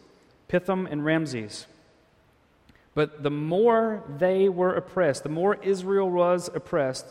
Pithom 0.48 0.86
and 0.90 1.04
Ramses. 1.04 1.66
But 2.94 3.22
the 3.22 3.30
more 3.30 4.02
they 4.18 4.48
were 4.48 4.74
oppressed, 4.74 5.22
the 5.22 5.28
more 5.28 5.54
Israel 5.62 6.10
was 6.10 6.50
oppressed, 6.52 7.06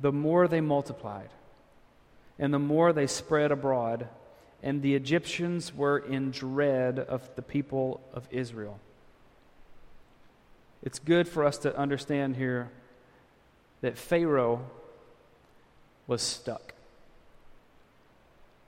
the 0.00 0.12
more 0.12 0.48
they 0.48 0.60
multiplied, 0.60 1.28
and 2.38 2.52
the 2.52 2.58
more 2.58 2.92
they 2.92 3.06
spread 3.06 3.52
abroad 3.52 4.08
and 4.62 4.82
the 4.82 4.94
Egyptians 4.94 5.74
were 5.74 5.98
in 5.98 6.30
dread 6.30 6.98
of 6.98 7.28
the 7.34 7.42
people 7.42 8.00
of 8.14 8.26
Israel. 8.30 8.78
It's 10.82 10.98
good 10.98 11.28
for 11.28 11.44
us 11.44 11.58
to 11.58 11.76
understand 11.76 12.36
here 12.36 12.70
that 13.80 13.98
Pharaoh 13.98 14.64
was 16.06 16.22
stuck. 16.22 16.74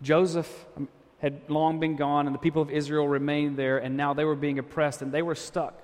Joseph 0.02 0.66
um, 0.76 0.88
had 1.20 1.40
long 1.48 1.80
been 1.80 1.96
gone, 1.96 2.26
and 2.26 2.34
the 2.34 2.38
people 2.38 2.62
of 2.62 2.70
Israel 2.70 3.08
remained 3.08 3.56
there, 3.56 3.78
and 3.78 3.96
now 3.96 4.14
they 4.14 4.24
were 4.24 4.34
being 4.34 4.58
oppressed 4.58 5.02
and 5.02 5.12
they 5.12 5.22
were 5.22 5.34
stuck. 5.34 5.80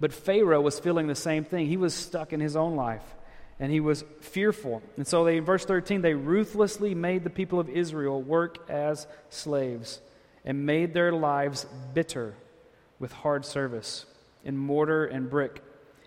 But 0.00 0.12
Pharaoh 0.12 0.60
was 0.60 0.78
feeling 0.78 1.06
the 1.06 1.14
same 1.14 1.44
thing. 1.44 1.66
He 1.66 1.76
was 1.76 1.94
stuck 1.94 2.32
in 2.32 2.40
his 2.40 2.56
own 2.56 2.76
life 2.76 3.02
and 3.60 3.70
he 3.70 3.80
was 3.80 4.04
fearful. 4.20 4.82
And 4.96 5.06
so 5.06 5.24
they 5.24 5.36
in 5.36 5.44
verse 5.44 5.64
13 5.64 6.02
they 6.02 6.14
ruthlessly 6.14 6.94
made 6.94 7.24
the 7.24 7.30
people 7.30 7.60
of 7.60 7.68
Israel 7.68 8.20
work 8.20 8.58
as 8.68 9.06
slaves 9.30 10.00
and 10.44 10.66
made 10.66 10.92
their 10.92 11.12
lives 11.12 11.66
bitter 11.94 12.34
with 12.98 13.12
hard 13.12 13.44
service 13.44 14.06
in 14.44 14.56
mortar 14.56 15.06
and 15.06 15.30
brick 15.30 15.62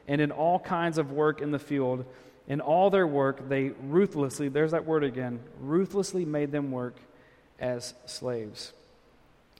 and 0.08 0.22
in 0.22 0.32
all 0.32 0.60
kinds 0.60 0.98
of 0.98 1.12
work 1.12 1.42
in 1.42 1.52
the 1.52 1.60
field. 1.60 2.06
In 2.48 2.62
all 2.62 2.90
their 2.90 3.08
work 3.08 3.48
they 3.50 3.70
ruthlessly 3.84 4.50
there's 4.50 4.72
that 4.72 4.86
word 4.86 5.04
again 5.04 5.40
ruthlessly 5.60 6.26
made 6.26 6.52
them 6.52 6.72
work 6.72 6.96
as 7.60 7.94
slaves. 8.06 8.74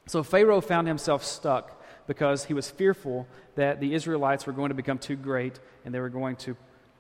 So 0.06 0.24
Pharaoh 0.24 0.62
found 0.62 0.88
himself 0.88 1.24
stuck 1.24 1.74
because 2.08 2.46
he 2.46 2.54
was 2.54 2.70
fearful 2.70 3.28
that 3.56 3.82
the 3.82 3.94
Israelites 3.94 4.46
were 4.46 4.54
going 4.54 4.70
to 4.70 4.76
become 4.76 4.98
too 4.98 5.18
great 5.18 5.60
and 5.84 5.94
they 5.94 6.00
were 6.00 6.10
going 6.10 6.38
to 6.38 6.56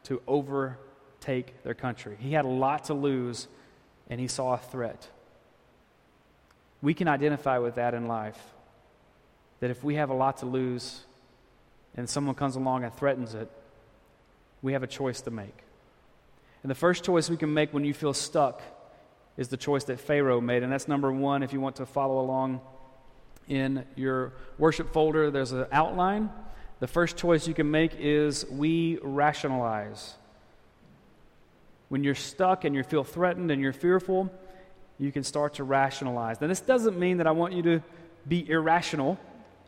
to 0.07 0.21
overtake 0.27 1.63
their 1.63 1.73
country. 1.73 2.17
He 2.19 2.33
had 2.33 2.45
a 2.45 2.49
lot 2.49 2.85
to 2.85 2.93
lose, 2.93 3.47
and 4.09 4.19
he 4.19 4.27
saw 4.27 4.53
a 4.53 4.57
threat. 4.57 5.07
We 6.81 6.93
can 6.93 7.07
identify 7.07 7.57
with 7.57 7.75
that 7.75 7.93
in 7.93 8.07
life. 8.07 8.39
That 9.59 9.71
if 9.71 9.83
we 9.83 9.95
have 9.95 10.09
a 10.09 10.13
lot 10.13 10.37
to 10.37 10.45
lose 10.45 11.01
and 11.95 12.07
someone 12.07 12.35
comes 12.35 12.55
along 12.55 12.83
and 12.83 12.93
threatens 12.93 13.33
it, 13.33 13.49
we 14.61 14.73
have 14.73 14.83
a 14.83 14.87
choice 14.87 15.21
to 15.21 15.31
make. 15.31 15.63
And 16.61 16.69
the 16.69 16.75
first 16.75 17.03
choice 17.03 17.29
we 17.29 17.37
can 17.37 17.53
make 17.53 17.73
when 17.73 17.83
you 17.83 17.93
feel 17.93 18.13
stuck 18.13 18.61
is 19.35 19.47
the 19.47 19.57
choice 19.57 19.83
that 19.85 19.99
Pharaoh 19.99 20.39
made. 20.39 20.63
And 20.63 20.71
that's 20.71 20.87
number 20.87 21.11
one 21.11 21.43
if 21.43 21.53
you 21.53 21.59
want 21.59 21.77
to 21.77 21.85
follow 21.85 22.19
along 22.19 22.61
in 23.47 23.85
your 23.95 24.33
worship 24.57 24.93
folder, 24.93 25.31
there's 25.31 25.51
an 25.51 25.65
outline. 25.71 26.29
The 26.79 26.87
first 26.87 27.17
choice 27.17 27.47
you 27.47 27.53
can 27.53 27.71
make 27.71 27.93
is 27.99 28.45
we 28.49 28.99
rationalize. 29.01 30.13
When 31.89 32.03
you're 32.03 32.15
stuck 32.15 32.65
and 32.65 32.75
you 32.75 32.83
feel 32.83 33.03
threatened 33.03 33.49
and 33.49 33.61
you're 33.61 33.73
fearful, 33.73 34.31
you 34.99 35.11
can 35.11 35.23
start 35.23 35.55
to 35.55 35.63
rationalize. 35.63 36.39
Now, 36.39 36.47
this 36.47 36.59
doesn't 36.59 36.97
mean 36.99 37.17
that 37.17 37.27
I 37.27 37.31
want 37.31 37.53
you 37.53 37.63
to 37.63 37.83
be 38.27 38.47
irrational 38.47 39.17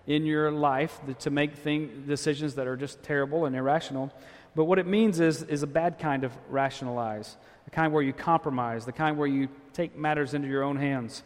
in 0.06 0.26
your 0.26 0.52
life, 0.52 1.00
to 1.20 1.30
make 1.30 1.56
thing, 1.56 2.04
decisions 2.08 2.56
that 2.56 2.68
are 2.68 2.76
just 2.76 3.02
terrible 3.04 3.46
and 3.46 3.56
irrational. 3.56 4.12
But 4.56 4.66
what 4.66 4.80
it 4.80 4.88
means 4.88 5.20
is, 5.20 5.44
is 5.44 5.64
a 5.64 5.68
bad 5.68 6.00
kind 6.00 6.24
of 6.24 6.34
rationalize, 6.50 7.38
the 7.66 7.72
kind 7.72 7.94
where 7.94 8.04
you 8.04 8.14
compromise, 8.14 8.86
the 8.86 8.92
kind 8.92 9.18
where 9.18 9.28
you 9.28 9.50
take 9.74 9.96
matters 9.98 10.34
into 10.34 10.48
your 10.48 10.64
own 10.64 10.78
hands. 10.78 11.24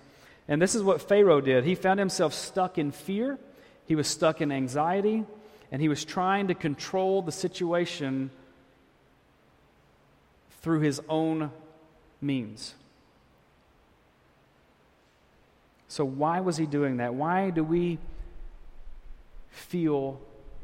And 0.48 0.62
this 0.62 0.76
is 0.76 0.84
what 0.84 1.02
Pharaoh 1.02 1.42
did. 1.42 1.64
He 1.64 1.76
found 1.76 2.00
himself 2.00 2.34
stuck 2.34 2.78
in 2.78 2.92
fear, 2.92 3.38
he 3.86 3.96
was 3.96 4.08
stuck 4.08 4.42
in 4.42 4.52
anxiety, 4.52 5.26
and 5.74 5.82
he 5.82 5.90
was 5.90 6.06
trying 6.06 6.50
to 6.50 6.54
control 6.54 7.24
the 7.24 7.32
situation 7.32 8.30
through 10.62 10.82
his 10.82 11.02
own 11.10 11.52
means. 12.22 12.76
So, 15.88 16.06
why 16.06 16.42
was 16.42 16.58
he 16.58 16.68
doing 16.68 16.98
that? 16.98 17.16
Why 17.16 17.50
do 17.50 17.64
we 17.64 17.98
feel 19.50 20.22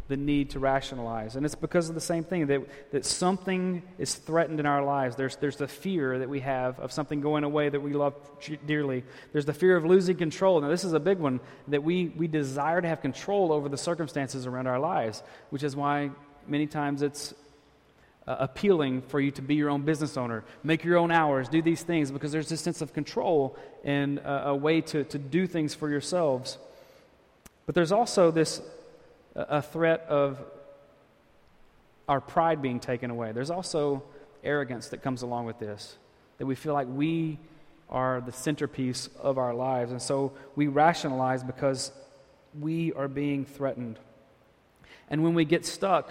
the 0.10 0.18
need 0.18 0.50
to 0.50 0.60
rationalize. 0.60 1.36
And 1.36 1.46
it's 1.46 1.56
because 1.56 1.88
of 1.88 1.96
the 1.96 2.02
same 2.02 2.24
thing 2.24 2.48
that, 2.48 2.62
that 2.92 3.06
something 3.06 3.84
is 4.00 4.16
threatened 4.16 4.60
in 4.60 4.66
our 4.66 4.84
lives. 4.84 5.16
There's, 5.16 5.36
there's 5.36 5.56
the 5.56 5.68
fear 5.68 6.18
that 6.18 6.28
we 6.28 6.40
have 6.40 6.80
of 6.80 6.92
something 6.92 7.22
going 7.22 7.44
away 7.44 7.70
that 7.70 7.80
we 7.80 7.94
love 7.94 8.16
dearly. 8.66 9.04
There's 9.32 9.46
the 9.46 9.54
fear 9.54 9.78
of 9.78 9.86
losing 9.86 10.18
control. 10.18 10.60
Now, 10.62 10.70
this 10.70 10.84
is 10.84 10.94
a 10.94 11.00
big 11.00 11.20
one 11.20 11.40
that 11.68 11.84
we, 11.84 12.08
we 12.08 12.28
desire 12.28 12.82
to 12.82 12.88
have 12.88 13.04
control 13.04 13.54
over 13.54 13.70
the 13.70 13.78
circumstances 13.78 14.48
around 14.48 14.66
our 14.66 14.80
lives, 14.80 15.22
which 15.52 15.62
is 15.62 15.76
why 15.76 16.10
many 16.48 16.66
times 16.66 17.04
it's 17.04 17.36
uh, 18.28 18.36
appealing 18.40 19.04
for 19.04 19.20
you 19.20 19.30
to 19.30 19.44
be 19.44 19.54
your 19.54 19.70
own 19.70 19.84
business 19.84 20.18
owner, 20.18 20.44
make 20.64 20.84
your 20.84 20.98
own 20.98 21.12
hours, 21.12 21.50
do 21.50 21.62
these 21.62 21.84
things, 21.84 22.10
because 22.10 22.32
there's 22.32 22.50
this 22.50 22.62
sense 22.62 22.82
of 22.82 22.94
control 22.94 23.56
and 23.84 24.18
uh, 24.20 24.44
a 24.46 24.56
way 24.56 24.82
to, 24.82 25.04
to 25.04 25.20
do 25.20 25.46
things 25.46 25.76
for 25.76 25.88
yourselves. 25.88 26.58
But 27.68 27.76
there's 27.76 27.92
also 27.92 28.32
this 28.32 28.60
a 29.48 29.62
threat 29.62 30.06
of 30.10 30.44
our 32.08 32.20
pride 32.20 32.62
being 32.62 32.80
taken 32.80 33.12
away. 33.12 33.32
There's 33.32 33.52
also 33.52 34.04
arrogance 34.44 34.90
that 34.90 35.02
comes 35.02 35.22
along 35.22 35.46
with 35.46 35.60
this. 35.60 35.98
that 36.40 36.46
we 36.46 36.56
feel 36.56 36.74
like 36.74 36.88
we 36.90 37.38
are 37.90 38.22
the 38.22 38.32
centerpiece 38.32 39.10
of 39.22 39.38
our 39.38 39.54
lives. 39.54 39.92
And 39.92 40.02
so 40.02 40.34
we 40.56 40.68
rationalize 40.68 41.44
because 41.44 41.92
we 42.60 42.92
are 42.94 43.08
being 43.08 43.46
threatened. 43.46 44.00
And 45.10 45.24
when 45.24 45.34
we 45.34 45.46
get 45.46 45.66
stuck 45.66 46.10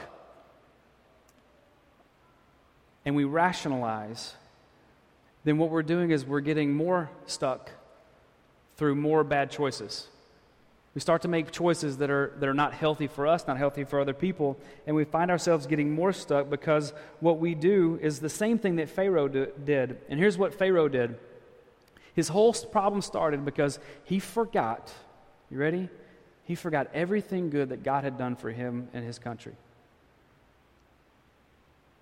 and 3.04 3.16
we 3.16 3.24
rationalize, 3.24 4.34
then 5.44 5.56
what 5.56 5.70
we're 5.70 5.82
doing 5.82 6.10
is 6.10 6.24
we're 6.24 6.40
getting 6.40 6.74
more 6.74 7.10
stuck 7.26 7.70
through 8.76 8.94
more 8.94 9.24
bad 9.24 9.50
choices. 9.50 10.08
We 10.98 11.00
start 11.00 11.22
to 11.22 11.28
make 11.28 11.52
choices 11.52 11.98
that 11.98 12.10
are, 12.10 12.32
that 12.40 12.48
are 12.48 12.54
not 12.54 12.74
healthy 12.74 13.06
for 13.06 13.28
us, 13.28 13.46
not 13.46 13.56
healthy 13.56 13.84
for 13.84 14.00
other 14.00 14.12
people, 14.12 14.58
and 14.84 14.96
we 14.96 15.04
find 15.04 15.30
ourselves 15.30 15.64
getting 15.64 15.92
more 15.92 16.12
stuck 16.12 16.50
because 16.50 16.92
what 17.20 17.38
we 17.38 17.54
do 17.54 18.00
is 18.02 18.18
the 18.18 18.28
same 18.28 18.58
thing 18.58 18.74
that 18.76 18.88
Pharaoh 18.88 19.28
do, 19.28 19.46
did. 19.64 20.00
And 20.08 20.18
here's 20.18 20.36
what 20.36 20.54
Pharaoh 20.54 20.88
did 20.88 21.16
his 22.14 22.26
whole 22.26 22.52
problem 22.52 23.00
started 23.00 23.44
because 23.44 23.78
he 24.02 24.18
forgot, 24.18 24.92
you 25.52 25.58
ready? 25.58 25.88
He 26.42 26.56
forgot 26.56 26.88
everything 26.92 27.48
good 27.48 27.68
that 27.68 27.84
God 27.84 28.02
had 28.02 28.18
done 28.18 28.34
for 28.34 28.50
him 28.50 28.88
and 28.92 29.04
his 29.04 29.20
country. 29.20 29.54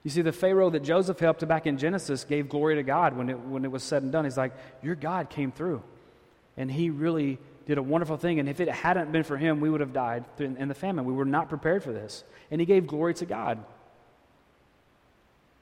You 0.05 0.11
see, 0.11 0.23
the 0.23 0.33
Pharaoh 0.33 0.71
that 0.71 0.85
Joseph 0.85 1.19
helped 1.19 1.47
back 1.47 1.67
in 1.67 1.77
Genesis 1.77 2.25
gave 2.25 2.49
glory 2.49 2.77
to 2.77 2.83
God 2.83 3.15
when 3.15 3.29
it, 3.29 3.39
when 3.41 3.67
it 3.67 3.71
was 3.71 3.83
said 3.83 4.05
and 4.05 4.11
done. 4.11 4.25
He's 4.25 4.39
like, 4.39 4.55
Your 4.83 4.95
God 4.95 5.29
came 5.29 5.53
through. 5.53 5.83
And 6.57 6.71
he 6.71 6.89
really 6.89 7.39
did 7.67 7.79
a 7.79 7.83
wonderful 7.83 8.17
thing. 8.17 8.39
And 8.39 8.49
if 8.49 8.61
it 8.61 8.69
hadn't 8.69 9.13
been 9.13 9.25
for 9.25 9.37
him, 9.37 9.61
we 9.61 9.69
would 9.69 9.81
have 9.81 9.93
died 9.93 10.25
in, 10.39 10.69
the 10.69 10.75
famine. 10.75 11.05
We 11.05 11.13
were 11.13 11.25
not 11.25 11.49
prepared 11.49 11.83
for 11.83 11.93
this. 11.93 12.25
And 12.51 12.61
he 12.61 12.67
gave 12.67 12.87
glory 12.87 13.15
to 13.15 13.27
God. 13.27 13.63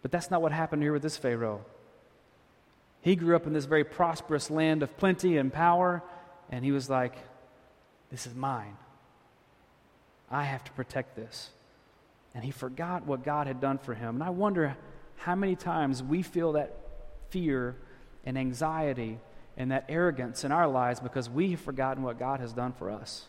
But 0.03 0.13
that's 0.13 0.31
not 0.31 0.43
what 0.43 0.53
happened 0.53 0.83
here 0.83 0.93
with 0.93 1.03
this 1.03 1.17
Pharaoh. 1.17 1.65
He 3.01 3.17
grew 3.17 3.35
up 3.35 3.47
in 3.47 3.55
this 3.55 3.65
very 3.65 3.85
prosperous 3.85 4.51
land 4.51 4.83
of 4.83 4.97
plenty 4.97 5.39
and 5.39 5.53
power, 5.53 6.03
and 6.51 6.65
he 6.65 6.73
was 6.73 6.91
like, 6.91 7.17
This 8.11 8.27
is 8.27 8.35
mine. 8.35 8.77
I 10.31 10.45
have 10.45 10.65
to 10.65 10.73
protect 10.73 11.17
this. 11.17 11.51
And 12.35 12.45
he 12.45 12.51
forgot 12.51 13.07
what 13.07 13.25
God 13.25 13.47
had 13.47 13.61
done 13.61 13.79
for 13.79 13.95
him. 13.95 14.17
And 14.17 14.25
I 14.25 14.31
wonder 14.31 14.77
how 15.17 15.35
many 15.35 15.57
times 15.57 16.03
we 16.03 16.23
feel 16.23 16.53
that 16.53 16.77
fear 17.31 17.77
and 18.27 18.37
anxiety 18.37 19.21
and 19.57 19.71
that 19.71 19.85
arrogance 19.89 20.45
in 20.45 20.53
our 20.53 20.67
lives 20.67 21.01
because 21.01 21.31
we 21.31 21.53
have 21.53 21.61
forgotten 21.61 22.03
what 22.03 22.19
God 22.19 22.41
has 22.41 22.53
done 22.53 22.73
for 22.73 22.91
us. 22.91 23.27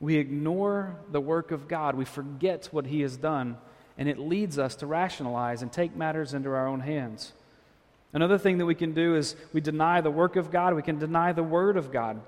We 0.00 0.16
ignore 0.16 0.96
the 1.12 1.20
work 1.20 1.52
of 1.52 1.68
God, 1.68 1.94
we 1.94 2.04
forget 2.04 2.68
what 2.72 2.86
He 2.86 3.02
has 3.02 3.16
done, 3.16 3.56
and 3.96 4.08
it 4.08 4.18
leads 4.18 4.58
us 4.58 4.74
to 4.76 4.86
rationalize 4.86 5.62
and 5.62 5.72
take 5.72 5.94
matters 5.94 6.34
into 6.34 6.50
our 6.50 6.66
own 6.66 6.80
hands. 6.80 7.32
Another 8.12 8.36
thing 8.36 8.58
that 8.58 8.66
we 8.66 8.74
can 8.74 8.92
do 8.92 9.14
is 9.14 9.36
we 9.52 9.60
deny 9.60 10.00
the 10.00 10.10
work 10.10 10.34
of 10.34 10.50
God, 10.50 10.74
we 10.74 10.82
can 10.82 10.98
deny 10.98 11.32
the 11.32 11.44
Word 11.44 11.76
of 11.76 11.92
God. 11.92 12.20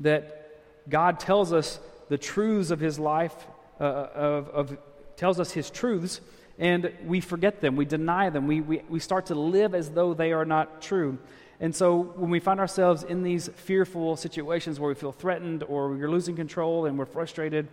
That 0.00 0.60
God 0.88 1.18
tells 1.18 1.52
us 1.52 1.80
the 2.08 2.16
truths 2.16 2.70
of 2.70 2.78
His 2.78 2.98
life, 2.98 3.34
uh, 3.80 3.84
of, 3.84 4.48
of, 4.50 4.78
tells 5.16 5.40
us 5.40 5.50
His 5.50 5.68
truths, 5.68 6.20
and 6.58 6.92
we 7.04 7.20
forget 7.20 7.60
them, 7.60 7.76
we 7.76 7.84
deny 7.84 8.30
them, 8.30 8.46
we, 8.46 8.60
we, 8.60 8.82
we 8.88 8.98
start 8.98 9.26
to 9.26 9.34
live 9.34 9.74
as 9.74 9.90
though 9.90 10.14
they 10.14 10.32
are 10.32 10.44
not 10.44 10.80
true. 10.80 11.18
And 11.60 11.74
so 11.74 11.98
when 12.16 12.30
we 12.30 12.40
find 12.40 12.60
ourselves 12.60 13.02
in 13.02 13.22
these 13.22 13.48
fearful 13.48 14.16
situations 14.16 14.78
where 14.78 14.88
we 14.88 14.94
feel 14.94 15.12
threatened 15.12 15.62
or 15.62 15.88
we're 15.88 16.10
losing 16.10 16.36
control 16.36 16.86
and 16.86 16.98
we're 16.98 17.06
frustrated, 17.06 17.68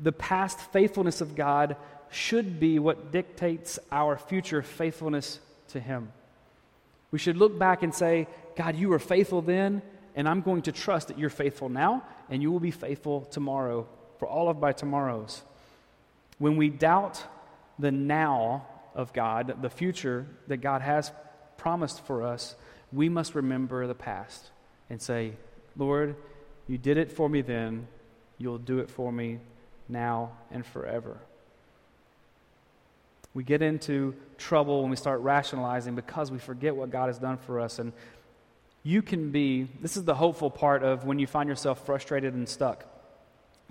the 0.00 0.12
past 0.12 0.58
faithfulness 0.72 1.20
of 1.20 1.34
God 1.34 1.76
should 2.10 2.58
be 2.60 2.78
what 2.78 3.12
dictates 3.12 3.78
our 3.90 4.16
future 4.16 4.62
faithfulness 4.62 5.40
to 5.68 5.80
Him. 5.80 6.12
We 7.10 7.18
should 7.18 7.36
look 7.36 7.58
back 7.58 7.82
and 7.82 7.94
say, 7.94 8.28
God, 8.56 8.76
you 8.76 8.88
were 8.88 8.98
faithful 8.98 9.42
then, 9.42 9.82
and 10.14 10.28
I'm 10.28 10.40
going 10.40 10.62
to 10.62 10.72
trust 10.72 11.08
that 11.08 11.18
you're 11.18 11.30
faithful 11.30 11.68
now, 11.68 12.04
and 12.30 12.42
you 12.42 12.50
will 12.50 12.60
be 12.60 12.70
faithful 12.70 13.22
tomorrow 13.22 13.86
for 14.18 14.26
all 14.26 14.48
of 14.48 14.58
my 14.58 14.72
tomorrows. 14.72 15.42
When 16.38 16.56
we 16.56 16.70
doubt 16.70 17.22
the 17.82 17.92
now 17.92 18.64
of 18.94 19.12
God, 19.12 19.60
the 19.60 19.68
future 19.68 20.26
that 20.46 20.58
God 20.58 20.80
has 20.80 21.12
promised 21.58 22.06
for 22.06 22.22
us, 22.24 22.54
we 22.92 23.08
must 23.08 23.34
remember 23.34 23.86
the 23.86 23.94
past 23.94 24.50
and 24.88 25.02
say, 25.02 25.32
Lord, 25.76 26.14
you 26.68 26.78
did 26.78 26.96
it 26.96 27.10
for 27.10 27.28
me 27.28 27.42
then, 27.42 27.88
you'll 28.38 28.58
do 28.58 28.78
it 28.78 28.88
for 28.88 29.12
me 29.12 29.40
now 29.88 30.32
and 30.50 30.64
forever. 30.64 31.18
We 33.34 33.42
get 33.42 33.62
into 33.62 34.14
trouble 34.38 34.82
when 34.82 34.90
we 34.90 34.96
start 34.96 35.20
rationalizing 35.20 35.94
because 35.94 36.30
we 36.30 36.38
forget 36.38 36.76
what 36.76 36.90
God 36.90 37.06
has 37.06 37.18
done 37.18 37.38
for 37.38 37.60
us. 37.60 37.78
And 37.78 37.92
you 38.82 39.02
can 39.02 39.32
be, 39.32 39.68
this 39.80 39.96
is 39.96 40.04
the 40.04 40.14
hopeful 40.14 40.50
part 40.50 40.84
of 40.84 41.04
when 41.04 41.18
you 41.18 41.26
find 41.26 41.48
yourself 41.48 41.84
frustrated 41.84 42.34
and 42.34 42.48
stuck. 42.48 42.84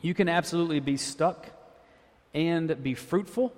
You 0.02 0.14
can 0.14 0.28
absolutely 0.28 0.80
be 0.80 0.98
stuck 0.98 1.48
and 2.34 2.82
be 2.82 2.96
fruitful 2.96 3.54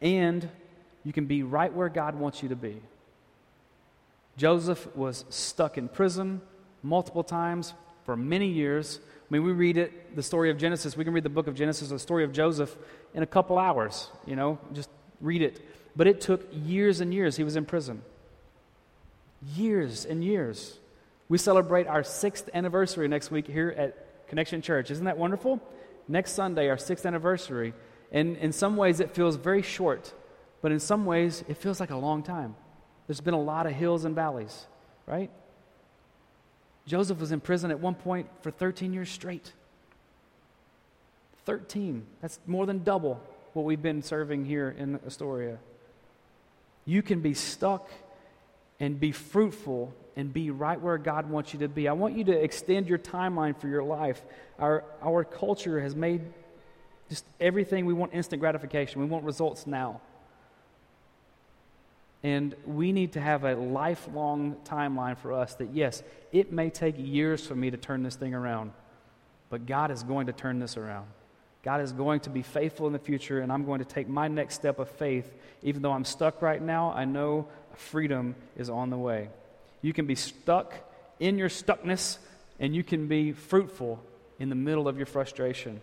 and 0.00 0.48
you 1.04 1.12
can 1.12 1.26
be 1.26 1.42
right 1.42 1.72
where 1.72 1.88
God 1.88 2.14
wants 2.14 2.42
you 2.42 2.48
to 2.50 2.56
be. 2.56 2.80
Joseph 4.36 4.94
was 4.96 5.24
stuck 5.28 5.76
in 5.76 5.88
prison 5.88 6.40
multiple 6.82 7.24
times 7.24 7.74
for 8.04 8.16
many 8.16 8.48
years. 8.48 9.00
I 9.04 9.34
mean, 9.34 9.44
we 9.44 9.52
read 9.52 9.76
it, 9.76 10.16
the 10.16 10.22
story 10.22 10.50
of 10.50 10.58
Genesis. 10.58 10.96
We 10.96 11.04
can 11.04 11.12
read 11.12 11.24
the 11.24 11.28
book 11.28 11.46
of 11.46 11.54
Genesis, 11.54 11.88
the 11.90 11.98
story 11.98 12.24
of 12.24 12.32
Joseph, 12.32 12.74
in 13.14 13.22
a 13.22 13.26
couple 13.26 13.58
hours, 13.58 14.08
you 14.26 14.36
know, 14.36 14.58
just 14.72 14.90
read 15.20 15.42
it. 15.42 15.60
But 15.94 16.06
it 16.06 16.20
took 16.20 16.48
years 16.52 17.00
and 17.00 17.12
years 17.12 17.36
he 17.36 17.44
was 17.44 17.56
in 17.56 17.64
prison. 17.64 18.02
Years 19.54 20.04
and 20.04 20.24
years. 20.24 20.78
We 21.28 21.38
celebrate 21.38 21.86
our 21.86 22.02
sixth 22.02 22.48
anniversary 22.54 23.08
next 23.08 23.30
week 23.30 23.46
here 23.46 23.74
at 23.76 24.28
Connection 24.28 24.62
Church. 24.62 24.90
Isn't 24.90 25.04
that 25.04 25.18
wonderful? 25.18 25.60
Next 26.08 26.32
Sunday, 26.32 26.68
our 26.68 26.78
sixth 26.78 27.06
anniversary. 27.06 27.72
And 28.12 28.36
in 28.36 28.52
some 28.52 28.76
ways, 28.76 29.00
it 29.00 29.14
feels 29.14 29.36
very 29.36 29.62
short, 29.62 30.12
but 30.62 30.72
in 30.72 30.80
some 30.80 31.06
ways, 31.06 31.44
it 31.48 31.56
feels 31.56 31.80
like 31.80 31.90
a 31.90 31.96
long 31.96 32.22
time. 32.22 32.56
There's 33.06 33.20
been 33.20 33.34
a 33.34 33.40
lot 33.40 33.66
of 33.66 33.72
hills 33.72 34.04
and 34.04 34.14
valleys, 34.14 34.66
right? 35.06 35.30
Joseph 36.86 37.20
was 37.20 37.32
in 37.32 37.40
prison 37.40 37.70
at 37.70 37.78
one 37.78 37.94
point 37.94 38.28
for 38.40 38.50
13 38.50 38.92
years 38.92 39.10
straight. 39.10 39.52
13. 41.44 42.06
That's 42.20 42.38
more 42.46 42.66
than 42.66 42.82
double 42.82 43.20
what 43.52 43.64
we've 43.64 43.82
been 43.82 44.02
serving 44.02 44.44
here 44.44 44.74
in 44.76 44.98
Astoria. 45.06 45.58
You 46.84 47.02
can 47.02 47.20
be 47.20 47.34
stuck 47.34 47.88
and 48.78 48.98
be 48.98 49.12
fruitful 49.12 49.92
and 50.16 50.32
be 50.32 50.50
right 50.50 50.80
where 50.80 50.98
God 50.98 51.28
wants 51.30 51.52
you 51.52 51.60
to 51.60 51.68
be. 51.68 51.88
I 51.88 51.92
want 51.92 52.16
you 52.16 52.24
to 52.24 52.32
extend 52.32 52.88
your 52.88 52.98
timeline 52.98 53.56
for 53.56 53.68
your 53.68 53.82
life. 53.82 54.22
Our, 54.58 54.84
our 55.02 55.24
culture 55.24 55.80
has 55.80 55.94
made 55.94 56.22
just 57.10 57.26
everything, 57.40 57.84
we 57.84 57.92
want 57.92 58.14
instant 58.14 58.40
gratification. 58.40 59.00
We 59.00 59.06
want 59.06 59.24
results 59.24 59.66
now. 59.66 60.00
And 62.22 62.54
we 62.64 62.92
need 62.92 63.14
to 63.14 63.20
have 63.20 63.44
a 63.44 63.54
lifelong 63.54 64.56
timeline 64.64 65.18
for 65.18 65.32
us 65.32 65.54
that, 65.54 65.74
yes, 65.74 66.02
it 66.32 66.52
may 66.52 66.70
take 66.70 66.94
years 66.96 67.44
for 67.44 67.54
me 67.54 67.70
to 67.70 67.76
turn 67.76 68.02
this 68.02 68.14
thing 68.14 68.32
around, 68.32 68.72
but 69.48 69.66
God 69.66 69.90
is 69.90 70.02
going 70.02 70.26
to 70.26 70.32
turn 70.32 70.60
this 70.60 70.76
around. 70.76 71.06
God 71.62 71.80
is 71.80 71.92
going 71.92 72.20
to 72.20 72.30
be 72.30 72.42
faithful 72.42 72.86
in 72.86 72.92
the 72.92 72.98
future, 72.98 73.40
and 73.40 73.50
I'm 73.52 73.64
going 73.64 73.80
to 73.80 73.84
take 73.84 74.08
my 74.08 74.28
next 74.28 74.54
step 74.54 74.78
of 74.78 74.88
faith. 74.88 75.30
Even 75.62 75.82
though 75.82 75.92
I'm 75.92 76.04
stuck 76.04 76.40
right 76.40 76.62
now, 76.62 76.92
I 76.92 77.04
know 77.06 77.48
freedom 77.74 78.34
is 78.56 78.70
on 78.70 78.90
the 78.90 78.96
way. 78.96 79.28
You 79.82 79.92
can 79.92 80.06
be 80.06 80.14
stuck 80.14 80.74
in 81.18 81.38
your 81.38 81.48
stuckness, 81.48 82.18
and 82.58 82.74
you 82.74 82.84
can 82.84 83.08
be 83.08 83.32
fruitful 83.32 84.00
in 84.38 84.48
the 84.48 84.54
middle 84.54 84.88
of 84.88 84.96
your 84.96 85.06
frustration 85.06 85.80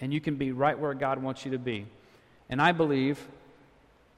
and 0.00 0.12
you 0.12 0.20
can 0.20 0.36
be 0.36 0.52
right 0.52 0.78
where 0.78 0.94
God 0.94 1.22
wants 1.22 1.44
you 1.44 1.52
to 1.52 1.58
be. 1.58 1.86
And 2.48 2.60
I 2.60 2.72
believe 2.72 3.26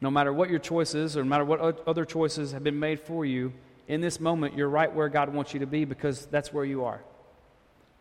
no 0.00 0.10
matter 0.10 0.32
what 0.32 0.50
your 0.50 0.58
choice 0.58 0.94
is, 0.94 1.16
or 1.16 1.24
no 1.24 1.28
matter 1.28 1.44
what 1.44 1.86
other 1.86 2.04
choices 2.04 2.52
have 2.52 2.62
been 2.62 2.78
made 2.78 3.00
for 3.00 3.24
you, 3.24 3.52
in 3.88 4.00
this 4.00 4.20
moment, 4.20 4.56
you're 4.56 4.68
right 4.68 4.92
where 4.92 5.08
God 5.08 5.32
wants 5.32 5.54
you 5.54 5.60
to 5.60 5.66
be 5.66 5.84
because 5.84 6.26
that's 6.26 6.52
where 6.52 6.64
you 6.64 6.84
are. 6.84 7.02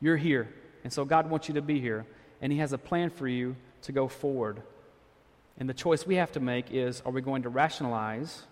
You're 0.02 0.18
here. 0.18 0.54
And 0.84 0.92
so 0.92 1.06
God 1.06 1.30
wants 1.30 1.48
you 1.48 1.56
to 1.56 1.62
be 1.62 1.80
here. 1.80 2.06
And 2.42 2.52
He 2.52 2.60
has 2.60 2.74
a 2.74 2.78
plan 2.78 3.10
for 3.10 3.28
you 3.28 3.56
to 3.84 3.92
go 3.92 4.08
forward. 4.08 4.62
And 5.58 5.68
the 5.68 5.74
choice 5.74 6.06
we 6.06 6.16
have 6.16 6.32
to 6.34 6.40
make 6.40 6.72
is 6.72 7.02
are 7.06 7.12
we 7.12 7.22
going 7.22 7.44
to 7.44 7.50
rationalize 7.50 8.44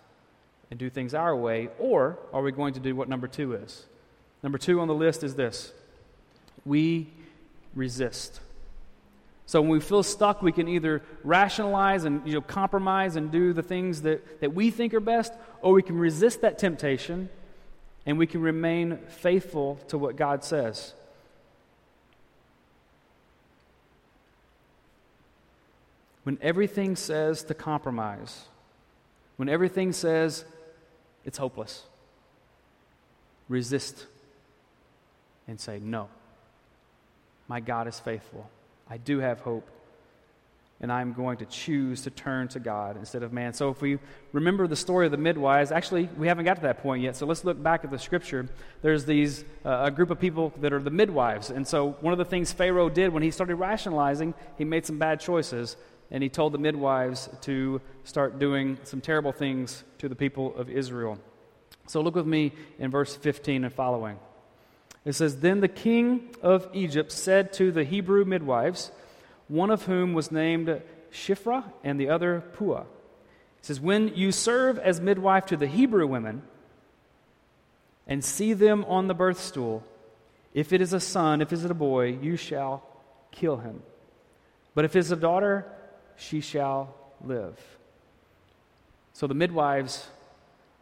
and 0.70 0.80
do 0.80 0.90
things 0.90 1.14
our 1.14 1.36
way, 1.36 1.68
or 1.78 2.18
are 2.32 2.42
we 2.42 2.50
going 2.50 2.74
to 2.74 2.80
do 2.80 2.96
what 2.96 3.08
number 3.08 3.28
two 3.28 3.52
is? 3.52 3.86
Number 4.42 4.58
two 4.58 4.80
on 4.80 4.88
the 4.88 4.94
list 4.94 5.22
is 5.22 5.34
this 5.34 5.72
we 6.64 7.12
resist. 7.74 8.40
So 9.46 9.60
when 9.60 9.70
we 9.70 9.80
feel 9.80 10.02
stuck, 10.02 10.42
we 10.42 10.52
can 10.52 10.66
either 10.66 11.02
rationalize 11.22 12.04
and 12.04 12.26
you 12.26 12.34
know, 12.34 12.40
compromise 12.40 13.16
and 13.16 13.30
do 13.30 13.52
the 13.52 13.62
things 13.62 14.02
that, 14.02 14.40
that 14.40 14.52
we 14.52 14.70
think 14.70 14.92
are 14.92 15.00
best, 15.00 15.32
or 15.62 15.72
we 15.72 15.82
can 15.82 15.98
resist 15.98 16.40
that 16.40 16.58
temptation 16.58 17.28
and 18.04 18.18
we 18.18 18.26
can 18.26 18.40
remain 18.40 18.98
faithful 19.08 19.76
to 19.88 19.98
what 19.98 20.16
God 20.16 20.44
says. 20.44 20.94
when 26.26 26.38
everything 26.42 26.96
says 26.96 27.44
to 27.44 27.54
compromise, 27.54 28.46
when 29.36 29.48
everything 29.48 29.92
says 29.92 30.44
it's 31.24 31.38
hopeless, 31.38 31.84
resist 33.48 34.06
and 35.46 35.60
say, 35.60 35.78
No, 35.78 36.08
my 37.46 37.60
God 37.60 37.86
is 37.86 38.00
faithful. 38.00 38.50
I 38.88 38.96
do 38.96 39.18
have 39.18 39.40
hope 39.40 39.68
and 40.80 40.92
I'm 40.92 41.12
going 41.12 41.38
to 41.38 41.46
choose 41.46 42.02
to 42.02 42.10
turn 42.10 42.48
to 42.48 42.60
God 42.60 42.96
instead 42.96 43.22
of 43.22 43.32
man. 43.32 43.54
So, 43.54 43.70
if 43.70 43.80
we 43.80 43.98
remember 44.32 44.66
the 44.66 44.76
story 44.76 45.06
of 45.06 45.12
the 45.12 45.18
midwives, 45.18 45.72
actually, 45.72 46.08
we 46.18 46.28
haven't 46.28 46.44
got 46.44 46.56
to 46.56 46.62
that 46.62 46.82
point 46.82 47.02
yet. 47.02 47.16
So, 47.16 47.26
let's 47.26 47.44
look 47.44 47.62
back 47.62 47.84
at 47.84 47.90
the 47.90 47.98
scripture. 47.98 48.48
There's 48.82 49.04
these 49.04 49.44
uh, 49.64 49.84
a 49.84 49.90
group 49.90 50.10
of 50.10 50.20
people 50.20 50.52
that 50.60 50.72
are 50.72 50.82
the 50.82 50.90
midwives, 50.90 51.50
and 51.50 51.66
so 51.66 51.92
one 52.00 52.12
of 52.12 52.18
the 52.18 52.24
things 52.24 52.52
Pharaoh 52.52 52.90
did 52.90 53.12
when 53.12 53.22
he 53.22 53.30
started 53.30 53.56
rationalizing, 53.56 54.34
he 54.58 54.64
made 54.64 54.84
some 54.84 54.98
bad 54.98 55.20
choices, 55.20 55.76
and 56.10 56.22
he 56.22 56.28
told 56.28 56.52
the 56.52 56.58
midwives 56.58 57.30
to 57.42 57.80
start 58.04 58.38
doing 58.38 58.78
some 58.84 59.00
terrible 59.00 59.32
things 59.32 59.82
to 59.98 60.08
the 60.08 60.16
people 60.16 60.54
of 60.56 60.68
Israel. 60.68 61.18
So, 61.86 62.02
look 62.02 62.14
with 62.14 62.26
me 62.26 62.52
in 62.78 62.90
verse 62.90 63.16
15 63.16 63.64
and 63.64 63.72
following. 63.72 64.18
It 65.06 65.14
says, 65.14 65.40
"Then 65.40 65.60
the 65.60 65.68
king 65.68 66.34
of 66.42 66.68
Egypt 66.74 67.10
said 67.10 67.54
to 67.54 67.72
the 67.72 67.84
Hebrew 67.84 68.26
midwives." 68.26 68.90
one 69.48 69.70
of 69.70 69.84
whom 69.84 70.12
was 70.12 70.32
named 70.32 70.82
Shiphrah 71.12 71.64
and 71.84 72.00
the 72.00 72.08
other 72.08 72.42
Puah. 72.54 72.82
He 72.82 73.66
says, 73.66 73.80
When 73.80 74.14
you 74.14 74.32
serve 74.32 74.78
as 74.78 75.00
midwife 75.00 75.46
to 75.46 75.56
the 75.56 75.66
Hebrew 75.66 76.06
women 76.06 76.42
and 78.06 78.24
see 78.24 78.52
them 78.52 78.84
on 78.86 79.06
the 79.06 79.14
birth 79.14 79.40
stool, 79.40 79.84
if 80.54 80.72
it 80.72 80.80
is 80.80 80.92
a 80.92 81.00
son, 81.00 81.40
if 81.40 81.52
it 81.52 81.56
is 81.56 81.64
a 81.64 81.74
boy, 81.74 82.18
you 82.20 82.36
shall 82.36 82.82
kill 83.30 83.58
him. 83.58 83.82
But 84.74 84.84
if 84.84 84.96
it 84.96 85.00
is 85.00 85.10
a 85.10 85.16
daughter, 85.16 85.66
she 86.16 86.40
shall 86.40 86.94
live. 87.24 87.58
So 89.12 89.26
the 89.26 89.34
midwives 89.34 90.08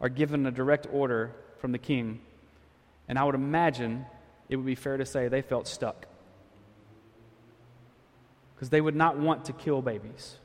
are 0.01 0.09
given 0.09 0.45
a 0.45 0.51
direct 0.51 0.87
order 0.91 1.31
from 1.59 1.71
the 1.71 1.77
king, 1.77 2.19
and 3.07 3.17
I 3.17 3.23
would 3.23 3.35
imagine 3.35 4.05
it 4.49 4.55
would 4.55 4.65
be 4.65 4.75
fair 4.75 4.97
to 4.97 5.05
say 5.05 5.27
they 5.27 5.41
felt 5.41 5.67
stuck 5.67 6.05
because 8.55 8.69
they 8.69 8.81
would 8.81 8.95
not 8.95 9.17
want 9.17 9.45
to 9.45 9.53
kill 9.53 9.81
babies. 9.81 10.37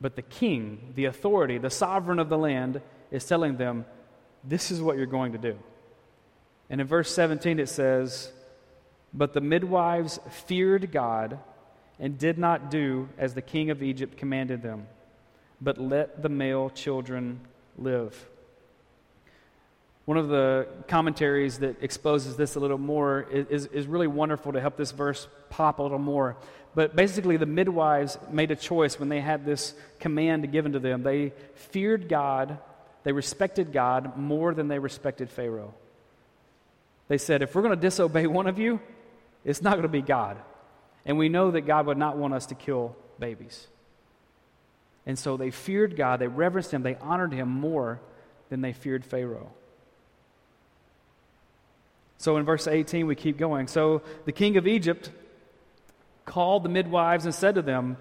But 0.00 0.16
the 0.16 0.22
king, 0.22 0.92
the 0.94 1.06
authority, 1.06 1.58
the 1.58 1.70
sovereign 1.70 2.18
of 2.18 2.28
the 2.28 2.38
land, 2.38 2.80
is 3.10 3.24
telling 3.24 3.56
them, 3.56 3.84
this 4.42 4.70
is 4.70 4.80
what 4.80 4.96
you're 4.96 5.06
going 5.06 5.32
to 5.32 5.38
do. 5.38 5.58
And 6.70 6.80
in 6.80 6.86
verse 6.86 7.12
17 7.14 7.58
it 7.58 7.68
says, 7.68 8.32
But 9.12 9.32
the 9.32 9.40
midwives 9.40 10.18
feared 10.30 10.90
God 10.92 11.38
and 11.98 12.18
did 12.18 12.38
not 12.38 12.70
do 12.70 13.08
as 13.18 13.34
the 13.34 13.42
king 13.42 13.70
of 13.70 13.82
Egypt 13.82 14.16
commanded 14.16 14.62
them, 14.62 14.86
but 15.60 15.78
let 15.78 16.22
the 16.22 16.28
male 16.28 16.70
children 16.70 17.40
live. 17.78 18.28
One 20.06 20.16
of 20.16 20.28
the 20.28 20.68
commentaries 20.86 21.58
that 21.58 21.82
exposes 21.82 22.36
this 22.36 22.54
a 22.54 22.60
little 22.60 22.78
more 22.78 23.26
is, 23.30 23.66
is 23.66 23.86
really 23.86 24.06
wonderful 24.06 24.52
to 24.52 24.60
help 24.60 24.76
this 24.76 24.92
verse 24.92 25.26
pop 25.50 25.80
a 25.80 25.82
little 25.82 25.98
more. 25.98 26.36
But 26.76 26.94
basically, 26.94 27.36
the 27.36 27.46
midwives 27.46 28.16
made 28.30 28.52
a 28.52 28.56
choice 28.56 29.00
when 29.00 29.08
they 29.08 29.20
had 29.20 29.44
this 29.44 29.74
command 29.98 30.50
given 30.52 30.72
to 30.72 30.78
them. 30.78 31.02
They 31.02 31.32
feared 31.54 32.08
God, 32.08 32.58
they 33.02 33.12
respected 33.12 33.72
God 33.72 34.16
more 34.16 34.54
than 34.54 34.68
they 34.68 34.78
respected 34.78 35.28
Pharaoh. 35.28 35.74
They 37.08 37.18
said, 37.18 37.42
if 37.42 37.54
we're 37.54 37.62
going 37.62 37.74
to 37.74 37.80
disobey 37.80 38.26
one 38.26 38.46
of 38.46 38.58
you, 38.58 38.80
it's 39.44 39.62
not 39.62 39.72
going 39.72 39.82
to 39.82 39.88
be 39.88 40.02
God. 40.02 40.36
And 41.04 41.18
we 41.18 41.28
know 41.28 41.50
that 41.50 41.62
God 41.62 41.86
would 41.86 41.98
not 41.98 42.16
want 42.16 42.34
us 42.34 42.46
to 42.46 42.54
kill 42.54 42.96
babies. 43.18 43.66
And 45.04 45.18
so 45.18 45.36
they 45.36 45.50
feared 45.50 45.96
God, 45.96 46.20
they 46.20 46.28
reverenced 46.28 46.72
Him, 46.72 46.82
they 46.82 46.96
honored 46.96 47.32
Him 47.32 47.48
more 47.48 48.00
than 48.50 48.60
they 48.60 48.72
feared 48.72 49.04
Pharaoh. 49.04 49.50
So 52.26 52.38
in 52.38 52.44
verse 52.44 52.66
18, 52.66 53.06
we 53.06 53.14
keep 53.14 53.38
going. 53.38 53.68
So 53.68 54.02
the 54.24 54.32
king 54.32 54.56
of 54.56 54.66
Egypt 54.66 55.12
called 56.24 56.64
the 56.64 56.68
midwives 56.68 57.24
and 57.24 57.32
said 57.32 57.54
to 57.54 57.62
them, 57.62 57.98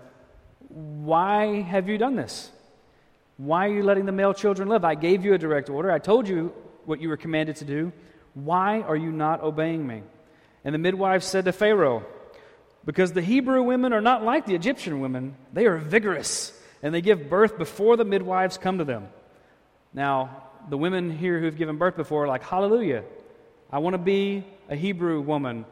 Why 0.68 1.62
have 1.62 1.88
you 1.88 2.00
done 2.00 2.16
this? 2.16 2.50
Why 3.38 3.68
are 3.68 3.72
you 3.72 3.84
letting 3.84 4.08
the 4.08 4.12
male 4.12 4.34
children 4.34 4.68
live? 4.68 4.84
I 4.84 4.96
gave 4.96 5.24
you 5.24 5.36
a 5.36 5.38
direct 5.38 5.70
order. 5.70 5.92
I 5.92 6.00
told 6.00 6.28
you 6.28 6.54
what 6.86 7.00
you 7.02 7.10
were 7.10 7.18
commanded 7.18 7.58
to 7.58 7.66
do. 7.66 7.94
Why 8.34 8.82
are 8.82 8.96
you 8.96 9.12
not 9.12 9.44
obeying 9.44 9.86
me? 9.86 10.02
And 10.64 10.74
the 10.74 10.80
midwives 10.80 11.28
said 11.28 11.46
to 11.46 11.52
Pharaoh, 11.52 12.04
Because 12.84 13.14
the 13.14 13.22
Hebrew 13.22 13.62
women 13.62 13.94
are 13.94 14.02
not 14.02 14.24
like 14.24 14.48
the 14.48 14.56
Egyptian 14.56 15.02
women, 15.02 15.36
they 15.54 15.68
are 15.68 15.78
vigorous, 15.78 16.52
and 16.82 16.96
they 16.96 17.02
give 17.02 17.30
birth 17.30 17.60
before 17.60 17.96
the 17.96 18.06
midwives 18.06 18.58
come 18.58 18.80
to 18.80 18.86
them. 18.86 19.08
Now, 19.94 20.46
the 20.68 20.80
women 20.80 21.16
here 21.16 21.40
who've 21.40 21.56
given 21.56 21.78
birth 21.78 21.96
before 21.96 22.24
are 22.24 22.28
like, 22.28 22.42
Hallelujah. 22.42 23.04
I 23.76 23.80
want 23.80 23.94
to 23.94 23.98
be 23.98 24.46
a 24.70 24.76
Hebrew 24.78 25.20
woman 25.20 25.66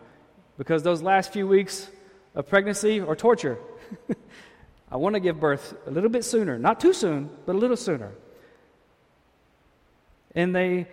because 0.57 0.83
those 0.83 1.01
last 1.01 1.31
few 1.31 1.47
weeks 1.47 1.89
of 2.35 2.49
pregnancy 2.49 2.99
are 2.99 3.15
torture. 3.15 3.57
I 4.91 4.97
want 4.97 5.15
to 5.15 5.21
give 5.21 5.39
birth 5.39 5.73
a 5.87 5.89
little 5.89 6.09
bit 6.09 6.25
sooner, 6.25 6.59
not 6.59 6.81
too 6.81 6.91
soon, 6.91 7.29
but 7.45 7.55
a 7.55 7.57
little 7.57 7.77
sooner. 7.77 8.11
And 10.35 10.53
they 10.53 10.89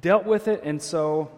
dealt 0.00 0.24
with 0.24 0.46
it, 0.46 0.62
and 0.62 0.80
so 0.80 1.32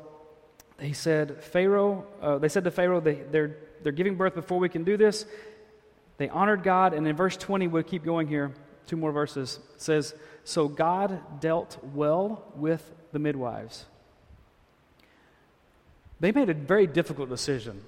they 0.77 0.93
said, 0.93 1.43
Pharaoh, 1.43 2.07
uh, 2.21 2.37
they 2.37 2.51
said 2.51 2.65
to 2.65 2.71
Pharaoh, 2.71 3.01
they, 3.01 3.15
they're, 3.15 3.57
they're 3.83 3.93
giving 3.93 4.17
birth 4.17 4.35
before 4.35 4.59
we 4.59 4.69
can 4.69 4.85
do 4.85 4.99
this. 4.99 5.25
They 6.19 6.29
honored 6.29 6.63
God, 6.63 6.93
and 6.93 7.09
in 7.09 7.17
verse 7.17 7.39
20, 7.39 7.69
we'll 7.69 7.83
keep 7.83 8.05
going 8.05 8.29
here, 8.29 8.53
two 8.87 8.99
more 8.99 9.11
verses, 9.11 9.59
says, 9.79 10.15
So 10.45 10.69
God 10.69 11.41
dealt 11.41 11.79
well 11.83 12.45
with 12.57 12.89
the 13.13 13.19
midwives 13.19 13.87
they 16.23 16.31
made 16.31 16.49
a 16.49 16.55
very 16.55 16.87
difficult 16.87 17.29
decision. 17.29 17.83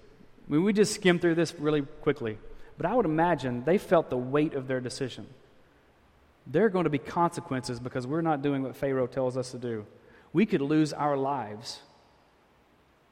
I 0.49 0.53
mean, 0.53 0.65
we 0.65 0.73
just 0.73 0.93
skimmed 0.93 1.21
through 1.21 1.37
this 1.37 1.55
really 1.55 1.83
quickly, 1.83 2.37
but 2.77 2.85
I 2.85 2.93
would 2.93 3.07
imagine 3.07 3.63
they 3.63 3.79
felt 3.79 4.11
the 4.11 4.17
weight 4.17 4.55
of 4.55 4.67
their 4.67 4.81
decision. 4.81 5.29
There 6.45 6.65
are 6.65 6.69
going 6.69 6.83
to 6.83 6.91
be 6.91 6.99
consequences 6.99 7.79
because 7.79 8.09
we're 8.09 8.23
not 8.23 8.43
doing 8.43 8.65
what 8.65 8.75
Pharaoh 8.75 9.07
tells 9.07 9.37
us 9.37 9.53
to 9.53 9.59
do. 9.59 9.87
We 10.33 10.47
could 10.47 10.61
lose 10.61 10.93
our 10.93 11.17
lives, 11.17 11.79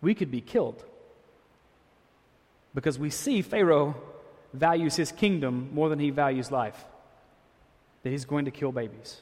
we 0.00 0.12
could 0.12 0.32
be 0.32 0.40
killed 0.40 0.84
because 2.74 2.98
we 2.98 3.08
see 3.08 3.42
Pharaoh 3.42 3.94
values 4.52 4.96
his 4.96 5.12
kingdom 5.12 5.70
more 5.72 5.88
than 5.88 6.00
he 6.00 6.10
values 6.10 6.50
life, 6.50 6.84
that 8.02 8.10
he's 8.10 8.24
going 8.24 8.46
to 8.46 8.50
kill 8.50 8.72
babies. 8.72 9.20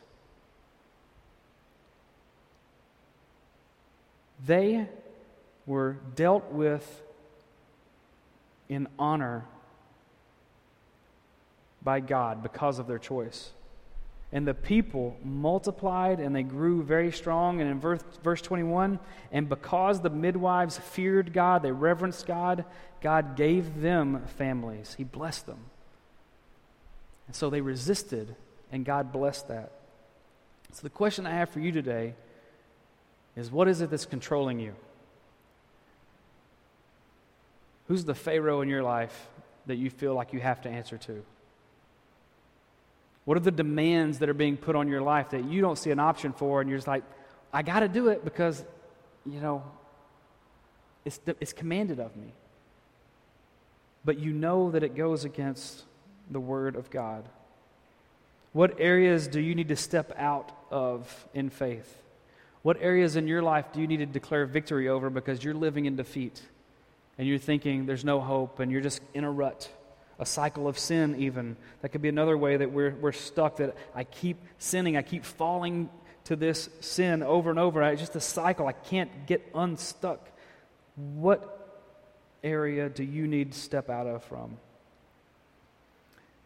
They 4.46 4.87
were 5.66 5.98
dealt 6.14 6.50
with 6.53 7.03
in 8.68 8.88
honor 8.98 9.44
by 11.83 12.00
God 12.00 12.42
because 12.42 12.79
of 12.79 12.87
their 12.87 12.98
choice. 12.98 13.50
And 14.33 14.46
the 14.46 14.55
people 14.55 15.16
multiplied 15.24 16.20
and 16.20 16.35
they 16.35 16.44
grew 16.44 16.83
very 16.83 17.11
strong. 17.11 17.61
And 17.61 17.68
in 17.68 17.81
verse, 17.81 18.03
verse 18.22 18.40
21, 18.40 19.00
and 19.33 19.48
because 19.48 20.00
the 20.00 20.11
midwives 20.11 20.79
feared 20.79 21.33
God, 21.33 21.62
they 21.62 21.72
reverenced 21.72 22.26
God, 22.26 22.64
God 23.00 23.35
gave 23.37 23.81
them 23.81 24.22
families. 24.37 24.94
He 24.96 25.05
blessed 25.05 25.46
them. 25.46 25.59
And 27.26 27.35
so 27.35 27.50
they 27.50 27.61
resisted, 27.61 28.35
and 28.72 28.85
God 28.85 29.12
blessed 29.12 29.48
that. 29.48 29.72
So 30.72 30.83
the 30.83 30.90
question 30.90 31.26
I 31.26 31.35
have 31.35 31.50
for 31.50 31.61
you 31.61 31.72
today 31.72 32.14
is 33.36 33.50
what 33.50 33.68
is 33.68 33.80
it 33.80 33.90
that's 33.90 34.06
controlling 34.06 34.58
you? 34.60 34.74
Who's 37.88 38.04
the 38.04 38.14
Pharaoh 38.14 38.60
in 38.60 38.68
your 38.68 38.82
life 38.82 39.28
that 39.66 39.76
you 39.76 39.90
feel 39.90 40.14
like 40.14 40.32
you 40.32 40.40
have 40.40 40.60
to 40.62 40.68
answer 40.68 40.96
to? 40.98 41.22
What 43.24 43.36
are 43.36 43.40
the 43.40 43.50
demands 43.50 44.18
that 44.20 44.28
are 44.28 44.34
being 44.34 44.56
put 44.56 44.76
on 44.76 44.88
your 44.88 45.02
life 45.02 45.30
that 45.30 45.44
you 45.44 45.60
don't 45.60 45.76
see 45.76 45.90
an 45.90 45.98
option 45.98 46.32
for, 46.32 46.60
and 46.60 46.68
you're 46.70 46.78
just 46.78 46.88
like, 46.88 47.04
I 47.52 47.62
got 47.62 47.80
to 47.80 47.88
do 47.88 48.08
it 48.08 48.24
because, 48.24 48.64
you 49.26 49.40
know, 49.40 49.62
it's, 51.04 51.20
it's 51.40 51.52
commanded 51.52 52.00
of 52.00 52.16
me. 52.16 52.32
But 54.04 54.18
you 54.18 54.32
know 54.32 54.70
that 54.70 54.82
it 54.82 54.94
goes 54.94 55.24
against 55.24 55.84
the 56.30 56.40
Word 56.40 56.76
of 56.76 56.90
God. 56.90 57.24
What 58.52 58.80
areas 58.80 59.28
do 59.28 59.40
you 59.40 59.54
need 59.54 59.68
to 59.68 59.76
step 59.76 60.12
out 60.16 60.50
of 60.70 61.28
in 61.34 61.50
faith? 61.50 62.02
What 62.62 62.77
areas 62.81 63.16
in 63.16 63.27
your 63.27 63.42
life 63.42 63.73
do 63.73 63.81
you 63.81 63.87
need 63.87 63.99
to 63.99 64.07
declare 64.07 64.46
victory 64.46 64.88
over 64.88 65.11
because 65.11 65.42
you're 65.42 65.55
living 65.55 65.87
in 65.87 65.96
defeat? 65.96 66.42
and 67.20 67.29
you're 67.29 67.37
thinking 67.37 67.85
there's 67.85 68.03
no 68.03 68.18
hope 68.18 68.61
and 68.61 68.73
you're 68.73 68.81
just 68.81 69.03
in 69.12 69.25
a 69.25 69.31
rut, 69.31 69.70
a 70.18 70.25
cycle 70.25 70.66
of 70.66 70.79
sin, 70.79 71.16
even. 71.18 71.55
That 71.83 71.90
could 71.90 72.01
be 72.01 72.09
another 72.09 72.35
way 72.35 72.57
that 72.57 72.73
we're, 72.73 72.94
we're 72.94 73.12
stuck, 73.12 73.59
that 73.59 73.77
I 73.94 74.05
keep 74.05 74.38
sinning, 74.57 74.96
I 74.96 75.03
keep 75.03 75.27
falling 75.27 75.90
to 76.25 76.35
this 76.35 76.70
sin 76.81 77.23
over 77.23 77.51
and 77.51 77.59
over. 77.59 77.83
It's 77.83 78.01
just 78.01 78.16
a 78.16 78.23
cycle. 78.23 78.66
I 78.66 78.73
can't 78.73 79.27
get 79.27 79.46
unstuck. 79.55 80.31
What 80.96 81.85
area 82.42 82.88
do 82.88 83.05
you 83.05 83.27
need 83.27 83.53
to 83.53 83.59
step 83.59 83.90
out 83.90 84.07
of 84.07 84.25
from? 84.25 84.57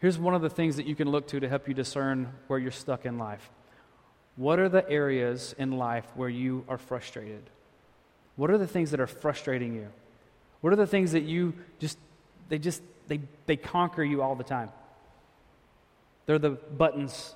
Here's 0.00 0.18
one 0.18 0.34
of 0.34 0.42
the 0.42 0.50
things 0.50 0.74
that 0.74 0.86
you 0.86 0.96
can 0.96 1.08
look 1.08 1.28
to 1.28 1.38
to 1.38 1.48
help 1.48 1.68
you 1.68 1.74
discern 1.74 2.32
where 2.48 2.58
you're 2.58 2.72
stuck 2.72 3.06
in 3.06 3.16
life. 3.16 3.48
What 4.36 4.58
are 4.58 4.68
the 4.68 4.88
areas 4.88 5.54
in 5.58 5.72
life 5.72 6.04
where 6.14 6.28
you 6.28 6.64
are 6.68 6.78
frustrated? 6.78 7.42
What 8.36 8.50
are 8.50 8.58
the 8.58 8.66
things 8.66 8.90
that 8.90 9.00
are 9.00 9.06
frustrating 9.06 9.74
you? 9.74 9.88
What 10.60 10.72
are 10.72 10.76
the 10.76 10.86
things 10.86 11.12
that 11.12 11.22
you 11.22 11.54
just, 11.78 11.98
they 12.48 12.58
just, 12.58 12.82
they, 13.06 13.20
they 13.46 13.56
conquer 13.56 14.02
you 14.02 14.22
all 14.22 14.34
the 14.34 14.44
time? 14.44 14.70
They're 16.26 16.38
the 16.38 16.50
buttons 16.50 17.34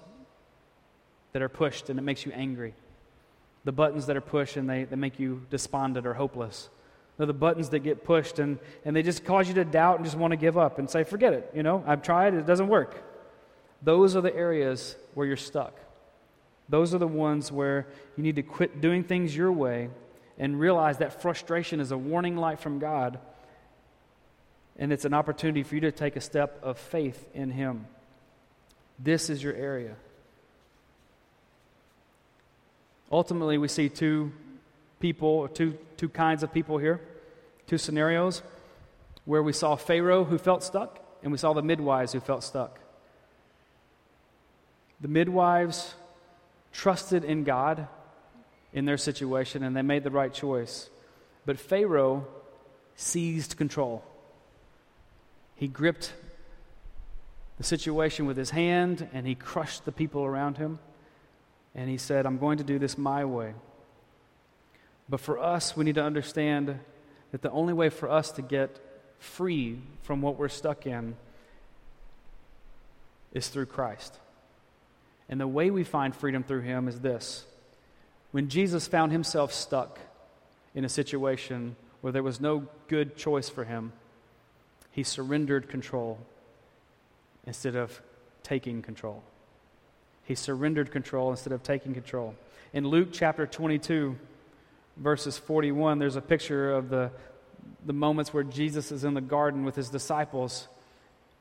that 1.32 1.42
are 1.42 1.48
pushed 1.48 1.90
and 1.90 1.98
it 1.98 2.02
makes 2.02 2.24
you 2.26 2.32
angry. 2.32 2.74
The 3.64 3.72
buttons 3.72 4.06
that 4.06 4.16
are 4.16 4.22
pushed 4.22 4.56
and 4.56 4.68
they, 4.68 4.84
they 4.84 4.96
make 4.96 5.20
you 5.20 5.46
despondent 5.50 6.06
or 6.06 6.14
hopeless. 6.14 6.68
They're 7.16 7.26
the 7.26 7.34
buttons 7.34 7.68
that 7.70 7.80
get 7.80 8.02
pushed 8.02 8.38
and, 8.38 8.58
and 8.84 8.96
they 8.96 9.02
just 9.02 9.24
cause 9.24 9.46
you 9.46 9.54
to 9.54 9.64
doubt 9.64 9.96
and 9.96 10.04
just 10.04 10.16
want 10.16 10.32
to 10.32 10.36
give 10.36 10.56
up 10.56 10.78
and 10.78 10.88
say, 10.88 11.04
forget 11.04 11.32
it. 11.32 11.50
You 11.54 11.62
know, 11.62 11.84
I've 11.86 12.02
tried, 12.02 12.34
it 12.34 12.46
doesn't 12.46 12.68
work. 12.68 13.04
Those 13.82 14.16
are 14.16 14.20
the 14.20 14.34
areas 14.34 14.96
where 15.14 15.26
you're 15.26 15.36
stuck. 15.36 15.74
Those 16.68 16.94
are 16.94 16.98
the 16.98 17.08
ones 17.08 17.50
where 17.50 17.86
you 18.16 18.22
need 18.22 18.36
to 18.36 18.42
quit 18.42 18.80
doing 18.80 19.04
things 19.04 19.34
your 19.34 19.50
way 19.52 19.88
and 20.38 20.60
realize 20.60 20.98
that 20.98 21.20
frustration 21.20 21.80
is 21.80 21.90
a 21.90 21.98
warning 21.98 22.36
light 22.36 22.60
from 22.60 22.78
God. 22.78 23.18
And 24.78 24.92
it's 24.92 25.04
an 25.04 25.14
opportunity 25.14 25.62
for 25.62 25.74
you 25.74 25.80
to 25.82 25.92
take 25.92 26.16
a 26.16 26.20
step 26.20 26.60
of 26.62 26.78
faith 26.78 27.28
in 27.34 27.50
Him. 27.50 27.86
This 28.98 29.30
is 29.30 29.42
your 29.42 29.54
area. 29.54 29.96
Ultimately, 33.10 33.58
we 33.58 33.68
see 33.68 33.88
two 33.88 34.32
people, 35.00 35.28
or 35.28 35.48
two, 35.48 35.78
two 35.96 36.08
kinds 36.08 36.42
of 36.42 36.52
people 36.52 36.78
here, 36.78 37.00
two 37.66 37.78
scenarios 37.78 38.42
where 39.24 39.42
we 39.42 39.52
saw 39.52 39.76
Pharaoh 39.76 40.24
who 40.24 40.38
felt 40.38 40.62
stuck, 40.62 41.04
and 41.22 41.32
we 41.32 41.38
saw 41.38 41.52
the 41.52 41.62
midwives 41.62 42.12
who 42.12 42.20
felt 42.20 42.44
stuck. 42.44 42.78
The 45.00 45.08
midwives 45.08 45.94
trusted 46.72 47.24
in 47.24 47.44
God 47.44 47.88
in 48.72 48.84
their 48.84 48.96
situation 48.98 49.62
and 49.62 49.76
they 49.76 49.82
made 49.82 50.04
the 50.04 50.10
right 50.10 50.32
choice. 50.32 50.90
But 51.46 51.58
Pharaoh 51.58 52.26
seized 52.96 53.56
control. 53.56 54.04
He 55.56 55.68
gripped 55.68 56.12
the 57.56 57.64
situation 57.64 58.26
with 58.26 58.36
his 58.36 58.50
hand 58.50 59.08
and 59.12 59.26
he 59.26 59.34
crushed 59.34 59.84
the 59.84 59.92
people 59.92 60.24
around 60.24 60.58
him. 60.58 60.78
And 61.74 61.88
he 61.88 61.98
said, 61.98 62.26
I'm 62.26 62.38
going 62.38 62.58
to 62.58 62.64
do 62.64 62.78
this 62.78 62.98
my 62.98 63.24
way. 63.24 63.54
But 65.08 65.20
for 65.20 65.38
us, 65.38 65.76
we 65.76 65.84
need 65.84 65.94
to 65.94 66.04
understand 66.04 66.78
that 67.30 67.42
the 67.42 67.50
only 67.50 67.72
way 67.72 67.88
for 67.88 68.10
us 68.10 68.30
to 68.32 68.42
get 68.42 68.78
free 69.18 69.80
from 70.02 70.22
what 70.22 70.38
we're 70.38 70.48
stuck 70.48 70.86
in 70.86 71.16
is 73.32 73.48
through 73.48 73.66
Christ. 73.66 74.18
And 75.28 75.40
the 75.40 75.48
way 75.48 75.70
we 75.70 75.84
find 75.84 76.14
freedom 76.14 76.42
through 76.42 76.62
him 76.62 76.88
is 76.88 77.00
this 77.00 77.44
when 78.30 78.48
Jesus 78.48 78.86
found 78.86 79.12
himself 79.12 79.52
stuck 79.52 79.98
in 80.74 80.84
a 80.84 80.88
situation 80.88 81.76
where 82.00 82.12
there 82.12 82.22
was 82.22 82.40
no 82.40 82.66
good 82.86 83.16
choice 83.16 83.48
for 83.48 83.64
him, 83.64 83.92
he 84.90 85.02
surrendered 85.02 85.68
control 85.68 86.18
instead 87.46 87.74
of 87.74 88.00
taking 88.42 88.82
control. 88.82 89.22
He 90.24 90.34
surrendered 90.34 90.90
control 90.90 91.30
instead 91.30 91.52
of 91.52 91.62
taking 91.62 91.94
control. 91.94 92.34
In 92.72 92.86
Luke 92.86 93.08
chapter 93.12 93.46
22, 93.46 94.16
verses 94.98 95.38
41, 95.38 95.98
there's 95.98 96.16
a 96.16 96.20
picture 96.20 96.72
of 96.72 96.90
the, 96.90 97.10
the 97.86 97.94
moments 97.94 98.34
where 98.34 98.44
Jesus 98.44 98.92
is 98.92 99.04
in 99.04 99.14
the 99.14 99.22
garden 99.22 99.64
with 99.64 99.74
his 99.74 99.88
disciples 99.88 100.68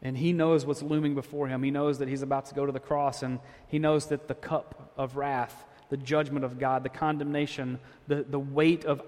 and 0.01 0.17
he 0.17 0.31
knows 0.31 0.65
what's 0.65 0.83
looming 0.83 1.15
before 1.15 1.47
him. 1.47 1.63
He 1.63 1.71
knows 1.71 1.99
that 1.99 2.07
he's 2.07 2.21
about 2.21 2.47
to 2.47 2.55
go 2.55 2.65
to 2.65 2.71
the 2.71 2.79
cross, 2.79 3.23
and 3.23 3.39
he 3.67 3.79
knows 3.79 4.07
that 4.07 4.27
the 4.27 4.35
cup 4.35 4.91
of 4.97 5.17
wrath, 5.17 5.65
the 5.89 5.97
judgment 5.97 6.45
of 6.45 6.59
God, 6.59 6.83
the 6.83 6.89
condemnation, 6.89 7.79
the, 8.07 8.23
the 8.23 8.39
weight 8.39 8.85
of 8.85 9.01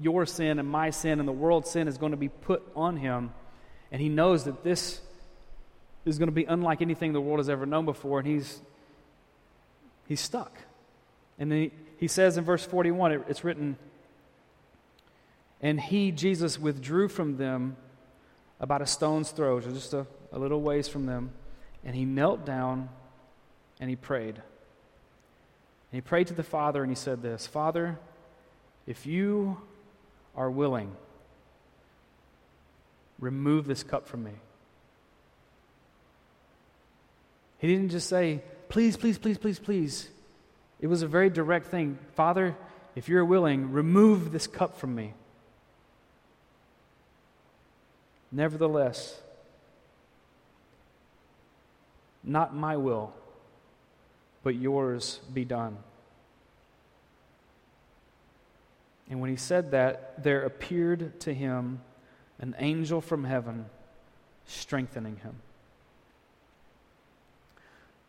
your 0.00 0.26
sin 0.26 0.58
and 0.58 0.68
my 0.68 0.90
sin 0.90 1.20
and 1.20 1.28
the 1.28 1.32
world's 1.32 1.70
sin 1.70 1.86
is 1.86 1.96
going 1.98 2.12
to 2.12 2.16
be 2.16 2.28
put 2.28 2.62
on 2.74 2.96
him. 2.96 3.30
And 3.92 4.00
he 4.00 4.08
knows 4.08 4.44
that 4.44 4.64
this 4.64 5.00
is 6.04 6.18
going 6.18 6.28
to 6.28 6.34
be 6.34 6.44
unlike 6.44 6.82
anything 6.82 7.12
the 7.12 7.20
world 7.20 7.38
has 7.38 7.48
ever 7.48 7.66
known 7.66 7.84
before, 7.84 8.18
and 8.18 8.26
he's, 8.26 8.60
he's 10.08 10.20
stuck. 10.20 10.56
And 11.38 11.52
he, 11.52 11.70
he 11.98 12.08
says 12.08 12.36
in 12.36 12.44
verse 12.44 12.64
41, 12.64 13.12
it, 13.12 13.22
it's 13.28 13.44
written, 13.44 13.76
And 15.60 15.80
he, 15.80 16.10
Jesus, 16.10 16.58
withdrew 16.58 17.08
from 17.08 17.36
them 17.36 17.76
about 18.58 18.82
a 18.82 18.86
stone's 18.86 19.30
throw, 19.30 19.60
just 19.60 19.94
a 19.94 20.06
a 20.32 20.38
little 20.38 20.60
ways 20.60 20.88
from 20.88 21.06
them, 21.06 21.30
and 21.84 21.94
he 21.94 22.04
knelt 22.04 22.44
down 22.44 22.88
and 23.80 23.90
he 23.90 23.96
prayed. 23.96 24.36
And 24.36 24.42
he 25.92 26.00
prayed 26.00 26.28
to 26.28 26.34
the 26.34 26.42
Father 26.42 26.82
and 26.82 26.90
he 26.90 26.96
said 26.96 27.22
this 27.22 27.46
Father, 27.46 27.98
if 28.86 29.06
you 29.06 29.58
are 30.34 30.50
willing, 30.50 30.96
remove 33.18 33.66
this 33.66 33.82
cup 33.82 34.08
from 34.08 34.24
me. 34.24 34.32
He 37.58 37.68
didn't 37.68 37.90
just 37.90 38.08
say, 38.08 38.42
please, 38.68 38.96
please, 38.96 39.18
please, 39.18 39.38
please, 39.38 39.60
please. 39.60 40.08
It 40.80 40.88
was 40.88 41.02
a 41.02 41.06
very 41.06 41.30
direct 41.30 41.66
thing. 41.66 41.96
Father, 42.16 42.56
if 42.96 43.08
you're 43.08 43.24
willing, 43.24 43.70
remove 43.70 44.32
this 44.32 44.48
cup 44.48 44.76
from 44.76 44.96
me. 44.96 45.14
Nevertheless, 48.32 49.21
not 52.24 52.54
my 52.54 52.76
will, 52.76 53.12
but 54.42 54.54
yours 54.54 55.20
be 55.32 55.44
done. 55.44 55.76
And 59.10 59.20
when 59.20 59.30
he 59.30 59.36
said 59.36 59.72
that, 59.72 60.22
there 60.22 60.42
appeared 60.42 61.20
to 61.20 61.34
him 61.34 61.80
an 62.38 62.54
angel 62.58 63.00
from 63.00 63.24
heaven 63.24 63.66
strengthening 64.46 65.16
him. 65.16 65.36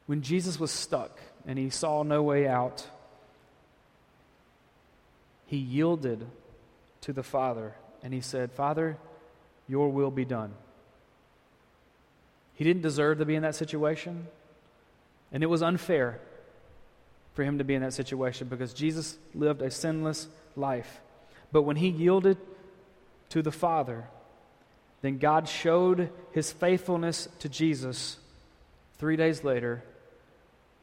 When 0.06 0.22
Jesus 0.22 0.60
was 0.60 0.72
stuck 0.72 1.20
and 1.46 1.58
he 1.58 1.70
saw 1.70 2.04
no 2.04 2.24
way 2.24 2.48
out, 2.48 2.88
he 5.46 5.58
yielded 5.58 6.26
to 7.02 7.14
the 7.14 7.24
Father 7.24 7.76
and 8.02 8.14
he 8.14 8.22
said, 8.22 8.52
Father, 8.52 8.98
your 9.68 9.90
will 9.90 10.12
be 10.12 10.26
done. 10.26 10.54
He 12.56 12.64
didn't 12.64 12.82
deserve 12.82 13.18
to 13.20 13.26
be 13.26 13.36
in 13.36 13.44
that 13.44 13.56
situation. 13.56 14.28
And 15.32 15.42
it 15.42 15.48
was 15.48 15.62
unfair 15.62 16.20
for 17.34 17.44
him 17.44 17.58
to 17.58 17.64
be 17.64 17.74
in 17.74 17.82
that 17.82 17.94
situation 17.94 18.48
because 18.48 18.74
Jesus 18.74 19.18
lived 19.34 19.62
a 19.62 19.72
sinless 19.72 20.28
life. 20.56 21.02
But 21.52 21.64
when 21.64 21.78
he 21.78 21.88
yielded 21.88 22.38
to 23.30 23.42
the 23.42 23.52
Father, 23.52 24.06
then 25.02 25.18
God 25.18 25.50
showed 25.50 26.10
his 26.32 26.52
faithfulness 26.52 27.28
to 27.40 27.50
Jesus 27.50 28.18
three 28.98 29.16
days 29.16 29.44
later 29.44 29.84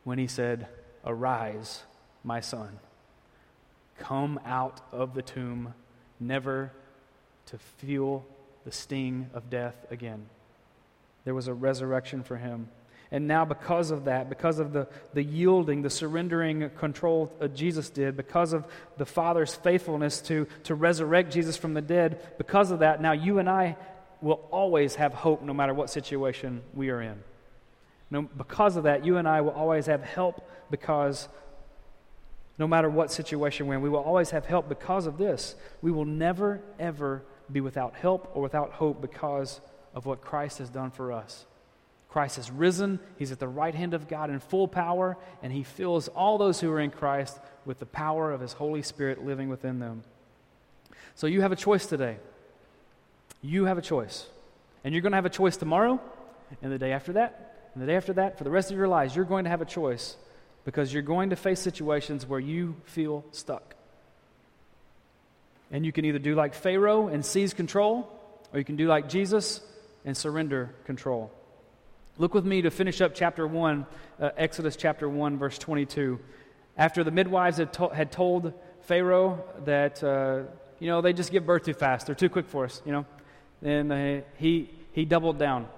when 0.05 0.19
he 0.19 0.27
said, 0.27 0.67
Arise, 1.05 1.83
my 2.25 2.41
son. 2.41 2.79
Come 3.99 4.41
out 4.45 4.81
of 4.93 5.15
the 5.15 5.23
tomb, 5.23 5.75
never 6.19 6.73
to 7.47 7.59
feel 7.59 8.25
the 8.65 8.73
sting 8.73 9.31
of 9.33 9.49
death 9.49 9.75
again. 9.91 10.27
There 11.25 11.35
was 11.35 11.49
a 11.49 11.55
resurrection 11.55 12.23
for 12.23 12.37
him. 12.37 12.69
And 13.13 13.27
now, 13.27 13.45
because 13.45 13.91
of 13.91 14.05
that, 14.05 14.29
because 14.29 14.61
of 14.61 14.73
the, 14.73 14.87
the 15.15 15.23
yielding, 15.23 15.83
the 15.83 15.91
surrendering 15.91 16.71
control 16.79 17.33
uh, 17.41 17.49
Jesus 17.49 17.91
did, 17.91 18.17
because 18.17 18.53
of 18.53 18.65
the 18.99 19.07
Father's 19.07 19.53
faithfulness 19.53 20.21
to, 20.23 20.47
to 20.65 20.77
resurrect 20.77 21.33
Jesus 21.33 21.57
from 21.57 21.75
the 21.75 21.83
dead, 21.83 22.35
because 22.39 22.71
of 22.71 22.79
that, 22.81 23.03
now 23.03 23.13
you 23.13 23.41
and 23.41 23.51
I 23.51 23.77
will 24.21 24.41
always 24.53 24.95
have 24.95 25.13
hope 25.13 25.43
no 25.43 25.53
matter 25.53 25.75
what 25.75 25.91
situation 25.91 26.63
we 26.73 26.91
are 26.91 27.03
in. 27.03 27.19
No, 28.11 28.23
because 28.23 28.77
of 28.77 28.85
that, 28.85 29.05
you 29.05 29.17
and 29.17 29.27
I 29.27 29.41
will 29.41 29.53
always 29.53 29.87
have 29.87 30.03
help 30.03 30.49
because 30.71 31.29
no 32.59 32.69
matter 32.69 32.91
what 32.91 33.11
situation 33.11 33.67
we're 33.67 33.75
in, 33.75 33.81
we 33.81 33.89
will 33.89 34.03
always 34.03 34.31
have 34.31 34.45
help 34.45 34.69
because 34.69 35.07
of 35.07 35.17
this. 35.17 35.55
We 35.81 35.91
will 35.91 36.05
never, 36.05 36.61
ever 36.79 37.23
be 37.51 37.61
without 37.61 37.95
help 37.95 38.31
or 38.35 38.43
without 38.43 38.73
hope 38.73 39.01
because 39.01 39.61
of 39.95 40.07
what 40.07 40.21
Christ 40.21 40.59
has 40.59 40.71
done 40.71 40.91
for 40.91 41.13
us. 41.13 41.47
Christ 42.11 42.37
has 42.37 42.51
risen. 42.51 42.99
He's 43.19 43.31
at 43.31 43.39
the 43.39 43.49
right 43.49 43.75
hand 43.75 43.95
of 43.95 44.09
God 44.09 44.31
in 44.31 44.41
full 44.41 44.67
power, 44.67 45.17
and 45.43 45.53
He 45.53 45.63
fills 45.63 46.09
all 46.09 46.39
those 46.39 46.61
who 46.61 46.71
are 46.71 46.81
in 46.81 46.91
Christ 46.91 47.39
with 47.65 47.79
the 47.79 47.87
power 47.87 48.33
of 48.33 48.41
His 48.41 48.53
Holy 48.53 48.83
Spirit 48.83 49.25
living 49.25 49.49
within 49.49 49.79
them. 49.79 50.03
So 51.15 51.27
you 51.27 51.41
have 51.43 51.53
a 51.53 51.57
choice 51.57 51.87
today. 51.87 52.17
You 53.43 53.67
have 53.67 53.79
a 53.79 53.83
choice. 53.83 54.27
And 54.83 54.93
you're 54.93 55.03
going 55.03 55.13
to 55.13 55.17
have 55.17 55.27
a 55.27 55.31
choice 55.31 55.57
tomorrow, 55.57 56.01
and 56.63 56.73
the 56.73 56.79
day 56.79 56.93
after 56.93 57.13
that, 57.13 57.71
and 57.75 57.83
the 57.83 57.87
day 57.87 57.97
after 57.97 58.15
that. 58.15 58.39
For 58.39 58.45
the 58.45 58.51
rest 58.51 58.73
of 58.73 58.77
your 58.77 58.89
lives, 58.89 59.15
you're 59.15 59.25
going 59.25 59.45
to 59.45 59.51
have 59.51 59.63
a 59.63 59.67
choice 59.67 60.17
because 60.65 60.93
you're 60.93 61.03
going 61.03 61.31
to 61.31 61.37
face 61.37 61.61
situations 61.61 62.27
where 62.27 62.41
you 62.41 62.75
feel 62.85 63.25
stuck. 63.31 63.77
And 65.71 65.87
you 65.87 65.93
can 65.93 66.05
either 66.05 66.19
do 66.19 66.35
like 66.35 66.55
Pharaoh 66.55 67.07
and 67.07 67.25
seize 67.25 67.55
control, 67.55 68.11
or 68.53 68.59
you 68.59 68.65
can 68.65 68.75
do 68.75 68.89
like 68.89 69.09
Jesus 69.09 69.61
and 70.05 70.17
surrender 70.17 70.75
control. 70.85 71.31
Look 72.19 72.35
with 72.35 72.45
me 72.45 72.63
to 72.63 72.71
finish 72.71 73.01
up 73.01 73.13
chapter 73.15 73.47
1, 73.47 73.87
uh, 74.21 74.31
Exodus 74.37 74.77
chapter 74.77 75.09
1, 75.09 75.39
verse 75.39 75.59
22. 75.59 76.19
After 76.77 77.03
the 77.05 77.11
midwives 77.11 77.59
had, 77.59 77.73
to- 77.75 77.89
had 77.89 78.13
told 78.13 78.53
Pharaoh 78.83 79.43
that, 79.65 80.03
uh, 80.03 80.43
you 80.79 80.89
know, 80.89 81.01
they 81.01 81.13
just 81.13 81.33
give 81.33 81.47
birth 81.47 81.65
too 81.65 81.75
fast, 81.75 82.07
they're 82.07 82.15
too 82.15 82.29
quick 82.29 82.47
for 82.47 82.65
us, 82.65 82.83
you 82.85 82.93
know, 82.93 83.07
then 83.63 83.91
uh, 83.91 84.21
he, 84.37 84.71
he 84.93 85.05
doubled 85.05 85.39
down. 85.39 85.69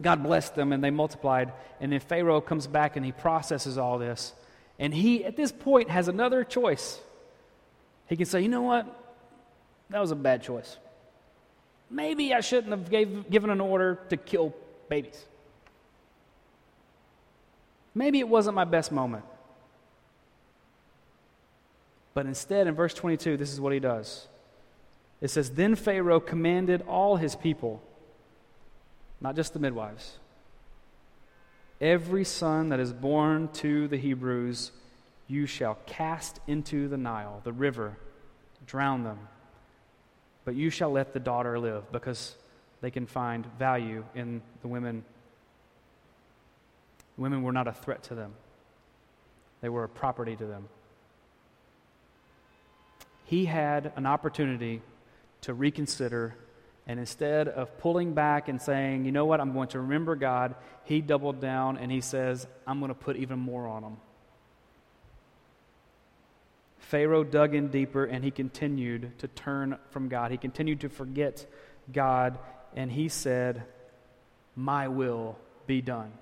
God 0.00 0.22
blessed 0.22 0.54
them 0.54 0.72
and 0.72 0.82
they 0.82 0.90
multiplied. 0.90 1.52
And 1.80 1.92
then 1.92 2.00
Pharaoh 2.00 2.40
comes 2.40 2.66
back 2.66 2.96
and 2.96 3.04
he 3.04 3.12
processes 3.12 3.78
all 3.78 3.98
this. 3.98 4.32
And 4.78 4.92
he, 4.92 5.24
at 5.24 5.36
this 5.36 5.52
point, 5.52 5.90
has 5.90 6.08
another 6.08 6.44
choice. 6.44 7.00
He 8.08 8.16
can 8.16 8.26
say, 8.26 8.40
you 8.40 8.48
know 8.48 8.62
what? 8.62 8.86
That 9.90 10.00
was 10.00 10.10
a 10.10 10.16
bad 10.16 10.42
choice. 10.42 10.76
Maybe 11.92 12.32
I 12.32 12.40
shouldn't 12.40 12.70
have 12.70 12.90
gave, 12.90 13.28
given 13.28 13.50
an 13.50 13.60
order 13.60 14.00
to 14.08 14.16
kill 14.16 14.54
babies. 14.88 15.26
Maybe 17.94 18.18
it 18.18 18.28
wasn't 18.28 18.56
my 18.56 18.64
best 18.64 18.90
moment. 18.90 19.24
But 22.14 22.24
instead, 22.24 22.66
in 22.66 22.74
verse 22.74 22.94
22, 22.94 23.36
this 23.36 23.52
is 23.52 23.60
what 23.60 23.74
he 23.74 23.78
does. 23.78 24.26
It 25.20 25.28
says, 25.28 25.50
Then 25.50 25.74
Pharaoh 25.74 26.18
commanded 26.18 26.82
all 26.88 27.16
his 27.16 27.36
people, 27.36 27.82
not 29.20 29.36
just 29.36 29.52
the 29.52 29.58
midwives, 29.58 30.18
every 31.78 32.24
son 32.24 32.70
that 32.70 32.80
is 32.80 32.92
born 32.92 33.48
to 33.54 33.86
the 33.88 33.98
Hebrews, 33.98 34.72
you 35.28 35.44
shall 35.44 35.76
cast 35.84 36.40
into 36.46 36.88
the 36.88 36.96
Nile, 36.96 37.42
the 37.44 37.52
river, 37.52 37.98
drown 38.66 39.04
them. 39.04 39.18
But 40.44 40.54
you 40.54 40.70
shall 40.70 40.90
let 40.90 41.12
the 41.12 41.20
daughter 41.20 41.58
live, 41.58 41.90
because 41.92 42.34
they 42.80 42.90
can 42.90 43.06
find 43.06 43.46
value 43.58 44.04
in 44.14 44.42
the 44.60 44.68
women. 44.68 45.04
Women 47.16 47.42
were 47.42 47.52
not 47.52 47.68
a 47.68 47.72
threat 47.72 48.02
to 48.04 48.14
them, 48.14 48.32
they 49.60 49.68
were 49.68 49.84
a 49.84 49.88
property 49.88 50.34
to 50.36 50.46
them. 50.46 50.68
He 53.24 53.44
had 53.44 53.92
an 53.96 54.04
opportunity 54.04 54.82
to 55.42 55.54
reconsider, 55.54 56.34
and 56.86 56.98
instead 56.98 57.48
of 57.48 57.78
pulling 57.78 58.12
back 58.12 58.48
and 58.48 58.60
saying, 58.60 59.04
you 59.04 59.12
know 59.12 59.24
what, 59.24 59.40
I'm 59.40 59.52
going 59.52 59.68
to 59.68 59.80
remember 59.80 60.16
God, 60.16 60.54
he 60.84 61.00
doubled 61.00 61.40
down 61.40 61.78
and 61.78 61.90
he 61.90 62.00
says, 62.00 62.46
I'm 62.66 62.80
going 62.80 62.90
to 62.90 62.94
put 62.94 63.16
even 63.16 63.38
more 63.38 63.68
on 63.68 63.82
them. 63.82 63.96
Pharaoh 66.92 67.24
dug 67.24 67.54
in 67.54 67.68
deeper 67.68 68.04
and 68.04 68.22
he 68.22 68.30
continued 68.30 69.18
to 69.20 69.26
turn 69.26 69.78
from 69.92 70.10
God. 70.10 70.30
He 70.30 70.36
continued 70.36 70.80
to 70.80 70.90
forget 70.90 71.46
God, 71.90 72.38
and 72.76 72.92
he 72.92 73.08
said, 73.08 73.62
My 74.56 74.88
will 74.88 75.38
be 75.66 75.80
done. 75.80 76.12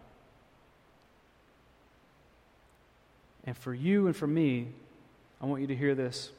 And 3.43 3.57
for 3.57 3.75
you 3.75 4.07
and 4.07 4.15
for 4.15 4.29
me, 4.29 4.69
I 5.43 5.47
want 5.47 5.61
you 5.61 5.67
to 5.67 5.75
hear 5.75 5.97
this. 5.97 6.31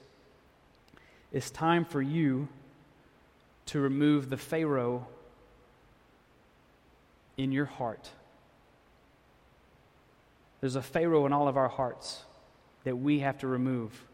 It's 1.33 1.51
time 1.51 1.83
for 1.83 2.01
you 2.01 2.47
to 3.65 3.81
remove 3.81 4.29
the 4.29 4.37
Pharaoh 4.37 5.07
in 7.35 7.51
your 7.51 7.65
heart. 7.65 8.09
There's 10.61 10.77
a 10.77 10.81
Pharaoh 10.81 11.25
in 11.25 11.33
all 11.33 11.49
of 11.49 11.57
our 11.57 11.67
hearts 11.67 12.23
that 12.85 12.95
we 12.95 13.19
have 13.19 13.37
to 13.39 13.47
remove 13.47 14.05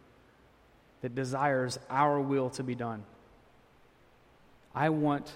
that 1.01 1.15
desires 1.15 1.79
our 1.89 2.19
will 2.19 2.49
to 2.51 2.63
be 2.63 2.75
done. 2.75 3.03
I 4.73 4.89
want 4.89 5.31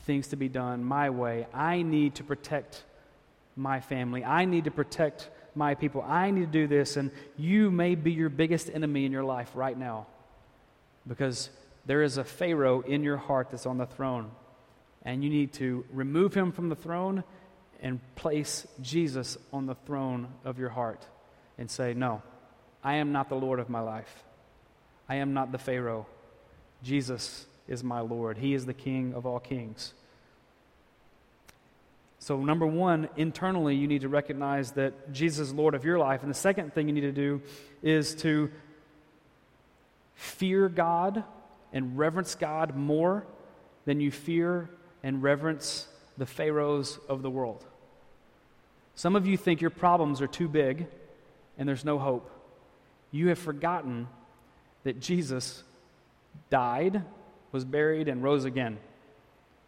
things 0.00 0.28
to 0.28 0.36
be 0.36 0.48
done 0.48 0.84
my 0.84 1.10
way. 1.10 1.46
I 1.52 1.82
need 1.82 2.16
to 2.16 2.24
protect 2.24 2.84
my 3.56 3.80
family. 3.80 4.24
I 4.24 4.44
need 4.44 4.64
to 4.64 4.70
protect 4.70 5.28
my 5.54 5.74
people. 5.74 6.02
I 6.02 6.30
need 6.30 6.52
to 6.52 6.58
do 6.60 6.66
this. 6.66 6.96
And 6.96 7.10
you 7.36 7.70
may 7.70 7.94
be 7.94 8.12
your 8.12 8.28
biggest 8.28 8.70
enemy 8.70 9.04
in 9.04 9.12
your 9.12 9.24
life 9.24 9.50
right 9.54 9.76
now 9.76 10.06
because 11.06 11.50
there 11.86 12.02
is 12.02 12.16
a 12.16 12.24
Pharaoh 12.24 12.80
in 12.80 13.02
your 13.02 13.16
heart 13.16 13.50
that's 13.50 13.66
on 13.66 13.78
the 13.78 13.86
throne. 13.86 14.30
And 15.02 15.24
you 15.24 15.30
need 15.30 15.52
to 15.54 15.84
remove 15.92 16.34
him 16.34 16.52
from 16.52 16.68
the 16.68 16.76
throne 16.76 17.24
and 17.80 18.00
place 18.14 18.66
Jesus 18.80 19.38
on 19.52 19.66
the 19.66 19.74
throne 19.74 20.28
of 20.44 20.58
your 20.58 20.68
heart 20.68 21.06
and 21.56 21.70
say, 21.70 21.94
No, 21.94 22.22
I 22.82 22.96
am 22.96 23.12
not 23.12 23.28
the 23.28 23.36
Lord 23.36 23.60
of 23.60 23.68
my 23.68 23.80
life. 23.80 24.24
I 25.08 25.16
am 25.16 25.32
not 25.34 25.52
the 25.52 25.58
Pharaoh. 25.58 26.06
Jesus 26.82 27.46
is 27.66 27.82
my 27.82 28.00
Lord. 28.00 28.38
He 28.38 28.54
is 28.54 28.66
the 28.66 28.74
King 28.74 29.14
of 29.14 29.26
all 29.26 29.40
kings. 29.40 29.94
So, 32.20 32.38
number 32.38 32.66
one, 32.66 33.08
internally, 33.16 33.76
you 33.76 33.86
need 33.86 34.00
to 34.00 34.08
recognize 34.08 34.72
that 34.72 35.12
Jesus 35.12 35.48
is 35.48 35.54
Lord 35.54 35.74
of 35.74 35.84
your 35.84 35.98
life. 35.98 36.22
And 36.22 36.30
the 36.30 36.34
second 36.34 36.74
thing 36.74 36.88
you 36.88 36.94
need 36.94 37.02
to 37.02 37.12
do 37.12 37.40
is 37.82 38.14
to 38.16 38.50
fear 40.14 40.68
God 40.68 41.22
and 41.72 41.96
reverence 41.96 42.34
God 42.34 42.74
more 42.76 43.24
than 43.84 44.00
you 44.00 44.10
fear 44.10 44.68
and 45.02 45.22
reverence 45.22 45.86
the 46.18 46.26
pharaohs 46.26 46.98
of 47.08 47.22
the 47.22 47.30
world. 47.30 47.64
Some 48.96 49.14
of 49.14 49.26
you 49.26 49.36
think 49.36 49.60
your 49.60 49.70
problems 49.70 50.20
are 50.20 50.26
too 50.26 50.48
big 50.48 50.88
and 51.56 51.68
there's 51.68 51.84
no 51.84 51.98
hope. 51.98 52.28
You 53.12 53.28
have 53.28 53.38
forgotten 53.38 54.08
that 54.84 55.00
Jesus 55.00 55.62
died, 56.50 57.02
was 57.52 57.64
buried, 57.64 58.08
and 58.08 58.22
rose 58.22 58.44
again. 58.44 58.78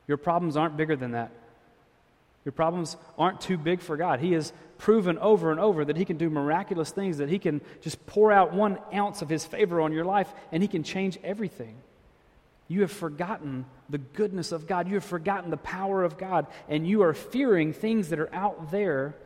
Your 0.07 0.17
problems 0.17 0.57
aren't 0.57 0.77
bigger 0.77 0.97
than 0.97 1.13
that. 1.13 1.31
Your 2.45 2.53
problems 2.53 2.97
aren't 3.19 3.41
too 3.41 3.59
big 3.59 3.81
for 3.81 3.97
God. 3.97 4.21
He 4.21 4.33
has 4.33 4.53
proven 4.79 5.19
over 5.19 5.51
and 5.51 5.61
over 5.61 5.85
that 5.85 5.97
He 5.97 6.05
can 6.05 6.17
do 6.17 6.31
miraculous 6.31 6.91
things, 6.91 7.19
that 7.19 7.29
He 7.29 7.39
can 7.39 7.61
just 7.83 8.05
pour 8.07 8.33
out 8.33 8.55
one 8.55 8.79
ounce 8.95 9.21
of 9.21 9.29
His 9.29 9.45
favor 9.45 9.81
on 9.81 9.93
your 9.93 10.05
life 10.05 10.33
and 10.51 10.63
He 10.63 10.69
can 10.69 10.83
change 10.83 11.19
everything. 11.23 11.77
You 12.67 12.81
have 12.83 12.93
forgotten 12.93 13.67
the 13.91 13.99
goodness 13.99 14.53
of 14.53 14.67
God. 14.67 14.89
You 14.89 14.95
have 14.95 15.05
forgotten 15.05 15.51
the 15.51 15.57
power 15.57 16.05
of 16.05 16.17
God, 16.17 16.47
and 16.69 16.87
you 16.87 17.03
are 17.03 17.13
fearing 17.13 17.73
things 17.73 18.11
that 18.11 18.21
are 18.21 18.33
out 18.33 18.71
there 18.71 19.17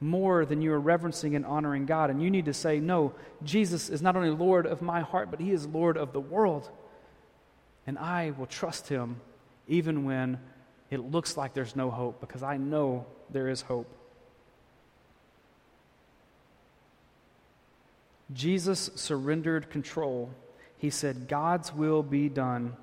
more 0.00 0.44
than 0.44 0.60
you 0.60 0.72
are 0.72 0.80
reverencing 0.80 1.34
and 1.34 1.46
honoring 1.46 1.86
God. 1.86 2.10
And 2.10 2.22
you 2.22 2.30
need 2.30 2.44
to 2.46 2.54
say, 2.54 2.80
No, 2.80 3.14
Jesus 3.42 3.88
is 3.88 4.02
not 4.02 4.16
only 4.16 4.30
Lord 4.30 4.66
of 4.66 4.82
my 4.82 5.00
heart, 5.00 5.30
but 5.30 5.40
He 5.40 5.52
is 5.52 5.66
Lord 5.66 5.96
of 5.96 6.12
the 6.12 6.20
world. 6.20 6.70
And 7.86 7.98
I 7.98 8.32
will 8.36 8.46
trust 8.46 8.88
Him 8.88 9.20
even 9.66 10.04
when 10.04 10.38
it 10.90 11.00
looks 11.00 11.36
like 11.36 11.54
there's 11.54 11.74
no 11.74 11.90
hope, 11.90 12.20
because 12.20 12.42
I 12.42 12.56
know 12.56 13.06
there 13.30 13.48
is 13.48 13.62
hope. 13.62 13.90
Jesus 18.32 18.90
surrendered 18.94 19.70
control. 19.70 20.30
He 20.78 20.90
said, 20.90 21.28
God's 21.28 21.72
will 21.72 22.02
be 22.02 22.28
done. 22.28 22.76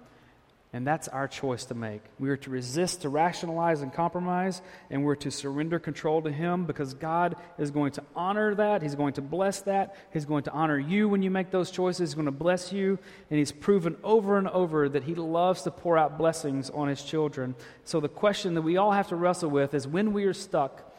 And 0.74 0.88
that's 0.88 1.10
our 1.10 1.28
choice 1.28 1.66
to 1.66 1.74
make. 1.74 2.02
We 2.18 2.30
are 2.30 2.38
to 2.38 2.50
resist, 2.50 3.02
to 3.02 3.10
rationalize, 3.10 3.82
and 3.82 3.94
compromise, 3.94 4.62
and 4.90 5.04
we're 5.04 5.16
to 5.16 5.30
surrender 5.30 5.80
control 5.80 6.22
to 6.22 6.32
Him 6.32 6.64
because 6.64 6.94
God 6.94 7.36
is 7.58 7.72
going 7.72 7.92
to 7.94 8.04
honor 8.16 8.56
that. 8.56 8.82
He's 8.82 8.96
going 8.96 9.14
to 9.16 9.22
bless 9.22 9.60
that. 9.64 9.98
He's 10.14 10.24
going 10.24 10.44
to 10.44 10.52
honor 10.52 10.80
you 10.80 11.10
when 11.10 11.24
you 11.24 11.30
make 11.30 11.52
those 11.52 11.72
choices. 11.72 12.12
He's 12.12 12.16
going 12.16 12.26
to 12.26 12.32
bless 12.32 12.72
you. 12.72 12.98
And 13.30 13.38
He's 13.38 13.52
proven 13.52 13.98
over 14.02 14.38
and 14.38 14.48
over 14.48 14.88
that 14.88 15.04
He 15.04 15.14
loves 15.14 15.64
to 15.64 15.72
pour 15.72 15.98
out 15.98 16.18
blessings 16.18 16.70
on 16.70 16.88
His 16.88 17.04
children. 17.04 17.54
So 17.84 18.00
the 18.00 18.08
question 18.08 18.54
that 18.54 18.62
we 18.62 18.78
all 18.78 18.94
have 18.94 19.10
to 19.10 19.18
wrestle 19.18 19.50
with 19.50 19.74
is 19.74 19.86
when 19.86 20.14
we 20.14 20.24
are 20.24 20.34
stuck, 20.34 20.90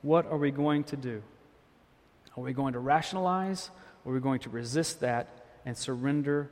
what 0.00 0.24
are 0.24 0.38
we 0.38 0.50
going 0.50 0.84
to 0.84 0.96
do? 0.96 1.22
Are 2.34 2.42
we 2.42 2.54
going 2.54 2.72
to 2.72 2.78
rationalize? 2.78 3.70
Or 4.06 4.12
are 4.12 4.14
we 4.14 4.20
going 4.22 4.40
to 4.40 4.48
resist 4.48 5.00
that 5.00 5.28
and 5.66 5.76
surrender 5.76 6.50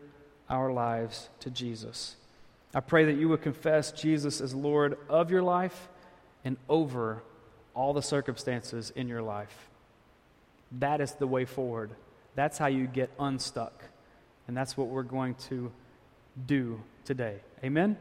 our 0.50 0.70
lives 0.70 1.30
to 1.40 1.50
Jesus? 1.50 2.16
I 2.76 2.80
pray 2.80 3.06
that 3.06 3.14
you 3.14 3.30
would 3.30 3.40
confess 3.40 3.90
Jesus 3.90 4.42
as 4.42 4.54
Lord 4.54 4.98
of 5.08 5.30
your 5.30 5.42
life 5.42 5.88
and 6.44 6.58
over 6.68 7.22
all 7.72 7.94
the 7.94 8.02
circumstances 8.02 8.92
in 8.94 9.08
your 9.08 9.22
life. 9.22 9.70
That 10.72 11.00
is 11.00 11.12
the 11.12 11.26
way 11.26 11.46
forward. 11.46 11.92
That's 12.34 12.58
how 12.58 12.66
you 12.66 12.86
get 12.86 13.10
unstuck. 13.18 13.82
And 14.46 14.54
that's 14.54 14.76
what 14.76 14.88
we're 14.88 15.04
going 15.04 15.36
to 15.48 15.72
do 16.46 16.82
today. 17.06 17.36
Amen? 17.64 17.96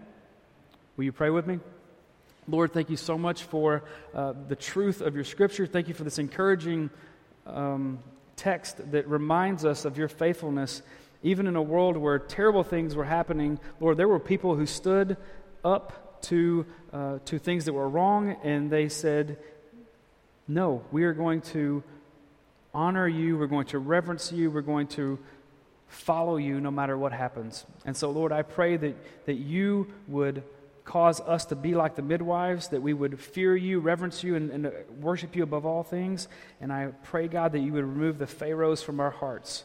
Will 0.97 1.05
you 1.05 1.13
pray 1.13 1.29
with 1.29 1.47
me? 1.47 1.59
Lord, 2.45 2.73
thank 2.73 2.89
you 2.89 2.97
so 2.97 3.17
much 3.17 3.43
for 3.43 3.85
uh, 4.13 4.33
the 4.49 4.57
truth 4.57 4.99
of 4.99 5.15
your 5.15 5.23
scripture. 5.23 5.65
Thank 5.65 5.87
you 5.87 5.93
for 5.93 6.03
this 6.03 6.19
encouraging 6.19 6.89
um, 7.45 7.99
text 8.35 8.91
that 8.91 9.07
reminds 9.07 9.63
us 9.63 9.85
of 9.85 9.97
your 9.97 10.09
faithfulness 10.09 10.81
even 11.23 11.47
in 11.47 11.55
a 11.55 11.61
world 11.61 11.97
where 11.97 12.19
terrible 12.19 12.63
things 12.63 12.95
were 12.95 13.05
happening, 13.05 13.59
Lord, 13.79 13.97
there 13.97 14.07
were 14.07 14.19
people 14.19 14.55
who 14.55 14.65
stood 14.65 15.17
up 15.63 16.21
to, 16.23 16.65
uh, 16.93 17.19
to 17.25 17.39
things 17.39 17.65
that 17.65 17.73
were 17.73 17.89
wrong 17.89 18.35
and 18.43 18.69
they 18.69 18.89
said, 18.89 19.37
No, 20.47 20.83
we 20.91 21.03
are 21.03 21.13
going 21.13 21.41
to 21.41 21.83
honor 22.73 23.07
you, 23.07 23.37
we're 23.37 23.47
going 23.47 23.67
to 23.67 23.79
reverence 23.79 24.31
you, 24.31 24.51
we're 24.51 24.61
going 24.61 24.87
to 24.87 25.19
follow 25.87 26.37
you 26.37 26.59
no 26.59 26.71
matter 26.71 26.97
what 26.97 27.11
happens. 27.11 27.65
And 27.85 27.95
so, 27.95 28.11
Lord, 28.11 28.31
I 28.31 28.41
pray 28.41 28.77
that, 28.77 29.25
that 29.25 29.35
you 29.35 29.93
would 30.07 30.43
cause 30.83 31.19
us 31.21 31.45
to 31.45 31.55
be 31.55 31.73
like 31.73 31.95
the 31.95 32.01
midwives, 32.01 32.69
that 32.69 32.81
we 32.81 32.93
would 32.93 33.19
fear 33.19 33.55
you, 33.55 33.79
reverence 33.79 34.23
you, 34.23 34.35
and, 34.35 34.51
and 34.51 34.71
worship 35.01 35.35
you 35.35 35.43
above 35.43 35.65
all 35.65 35.83
things. 35.83 36.27
And 36.61 36.71
I 36.71 36.87
pray, 37.03 37.27
God, 37.27 37.53
that 37.53 37.59
you 37.59 37.73
would 37.73 37.83
remove 37.83 38.19
the 38.19 38.27
Pharaohs 38.27 38.83
from 38.83 38.99
our 38.99 39.09
hearts 39.09 39.63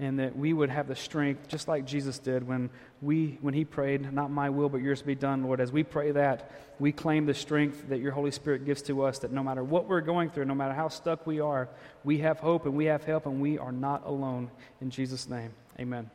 and 0.00 0.18
that 0.18 0.34
we 0.34 0.52
would 0.52 0.70
have 0.70 0.88
the 0.88 0.96
strength, 0.96 1.46
just 1.46 1.68
like 1.68 1.84
Jesus 1.84 2.18
did 2.18 2.48
when, 2.48 2.70
we, 3.02 3.38
when 3.42 3.52
he 3.52 3.66
prayed, 3.66 4.12
Not 4.12 4.30
my 4.30 4.48
will, 4.48 4.70
but 4.70 4.80
yours 4.80 5.02
be 5.02 5.14
done, 5.14 5.44
Lord. 5.44 5.60
As 5.60 5.70
we 5.70 5.84
pray 5.84 6.10
that, 6.12 6.50
we 6.78 6.90
claim 6.90 7.26
the 7.26 7.34
strength 7.34 7.90
that 7.90 8.00
your 8.00 8.12
Holy 8.12 8.30
Spirit 8.30 8.64
gives 8.64 8.80
to 8.82 9.04
us, 9.04 9.18
that 9.18 9.30
no 9.30 9.44
matter 9.44 9.62
what 9.62 9.86
we're 9.86 10.00
going 10.00 10.30
through, 10.30 10.46
no 10.46 10.54
matter 10.54 10.74
how 10.74 10.88
stuck 10.88 11.26
we 11.26 11.38
are, 11.38 11.68
we 12.02 12.18
have 12.18 12.38
hope 12.38 12.64
and 12.64 12.74
we 12.74 12.86
have 12.86 13.04
help 13.04 13.26
and 13.26 13.42
we 13.42 13.58
are 13.58 13.72
not 13.72 14.06
alone. 14.06 14.50
In 14.80 14.88
Jesus' 14.88 15.28
name, 15.28 15.52
amen. 15.78 16.10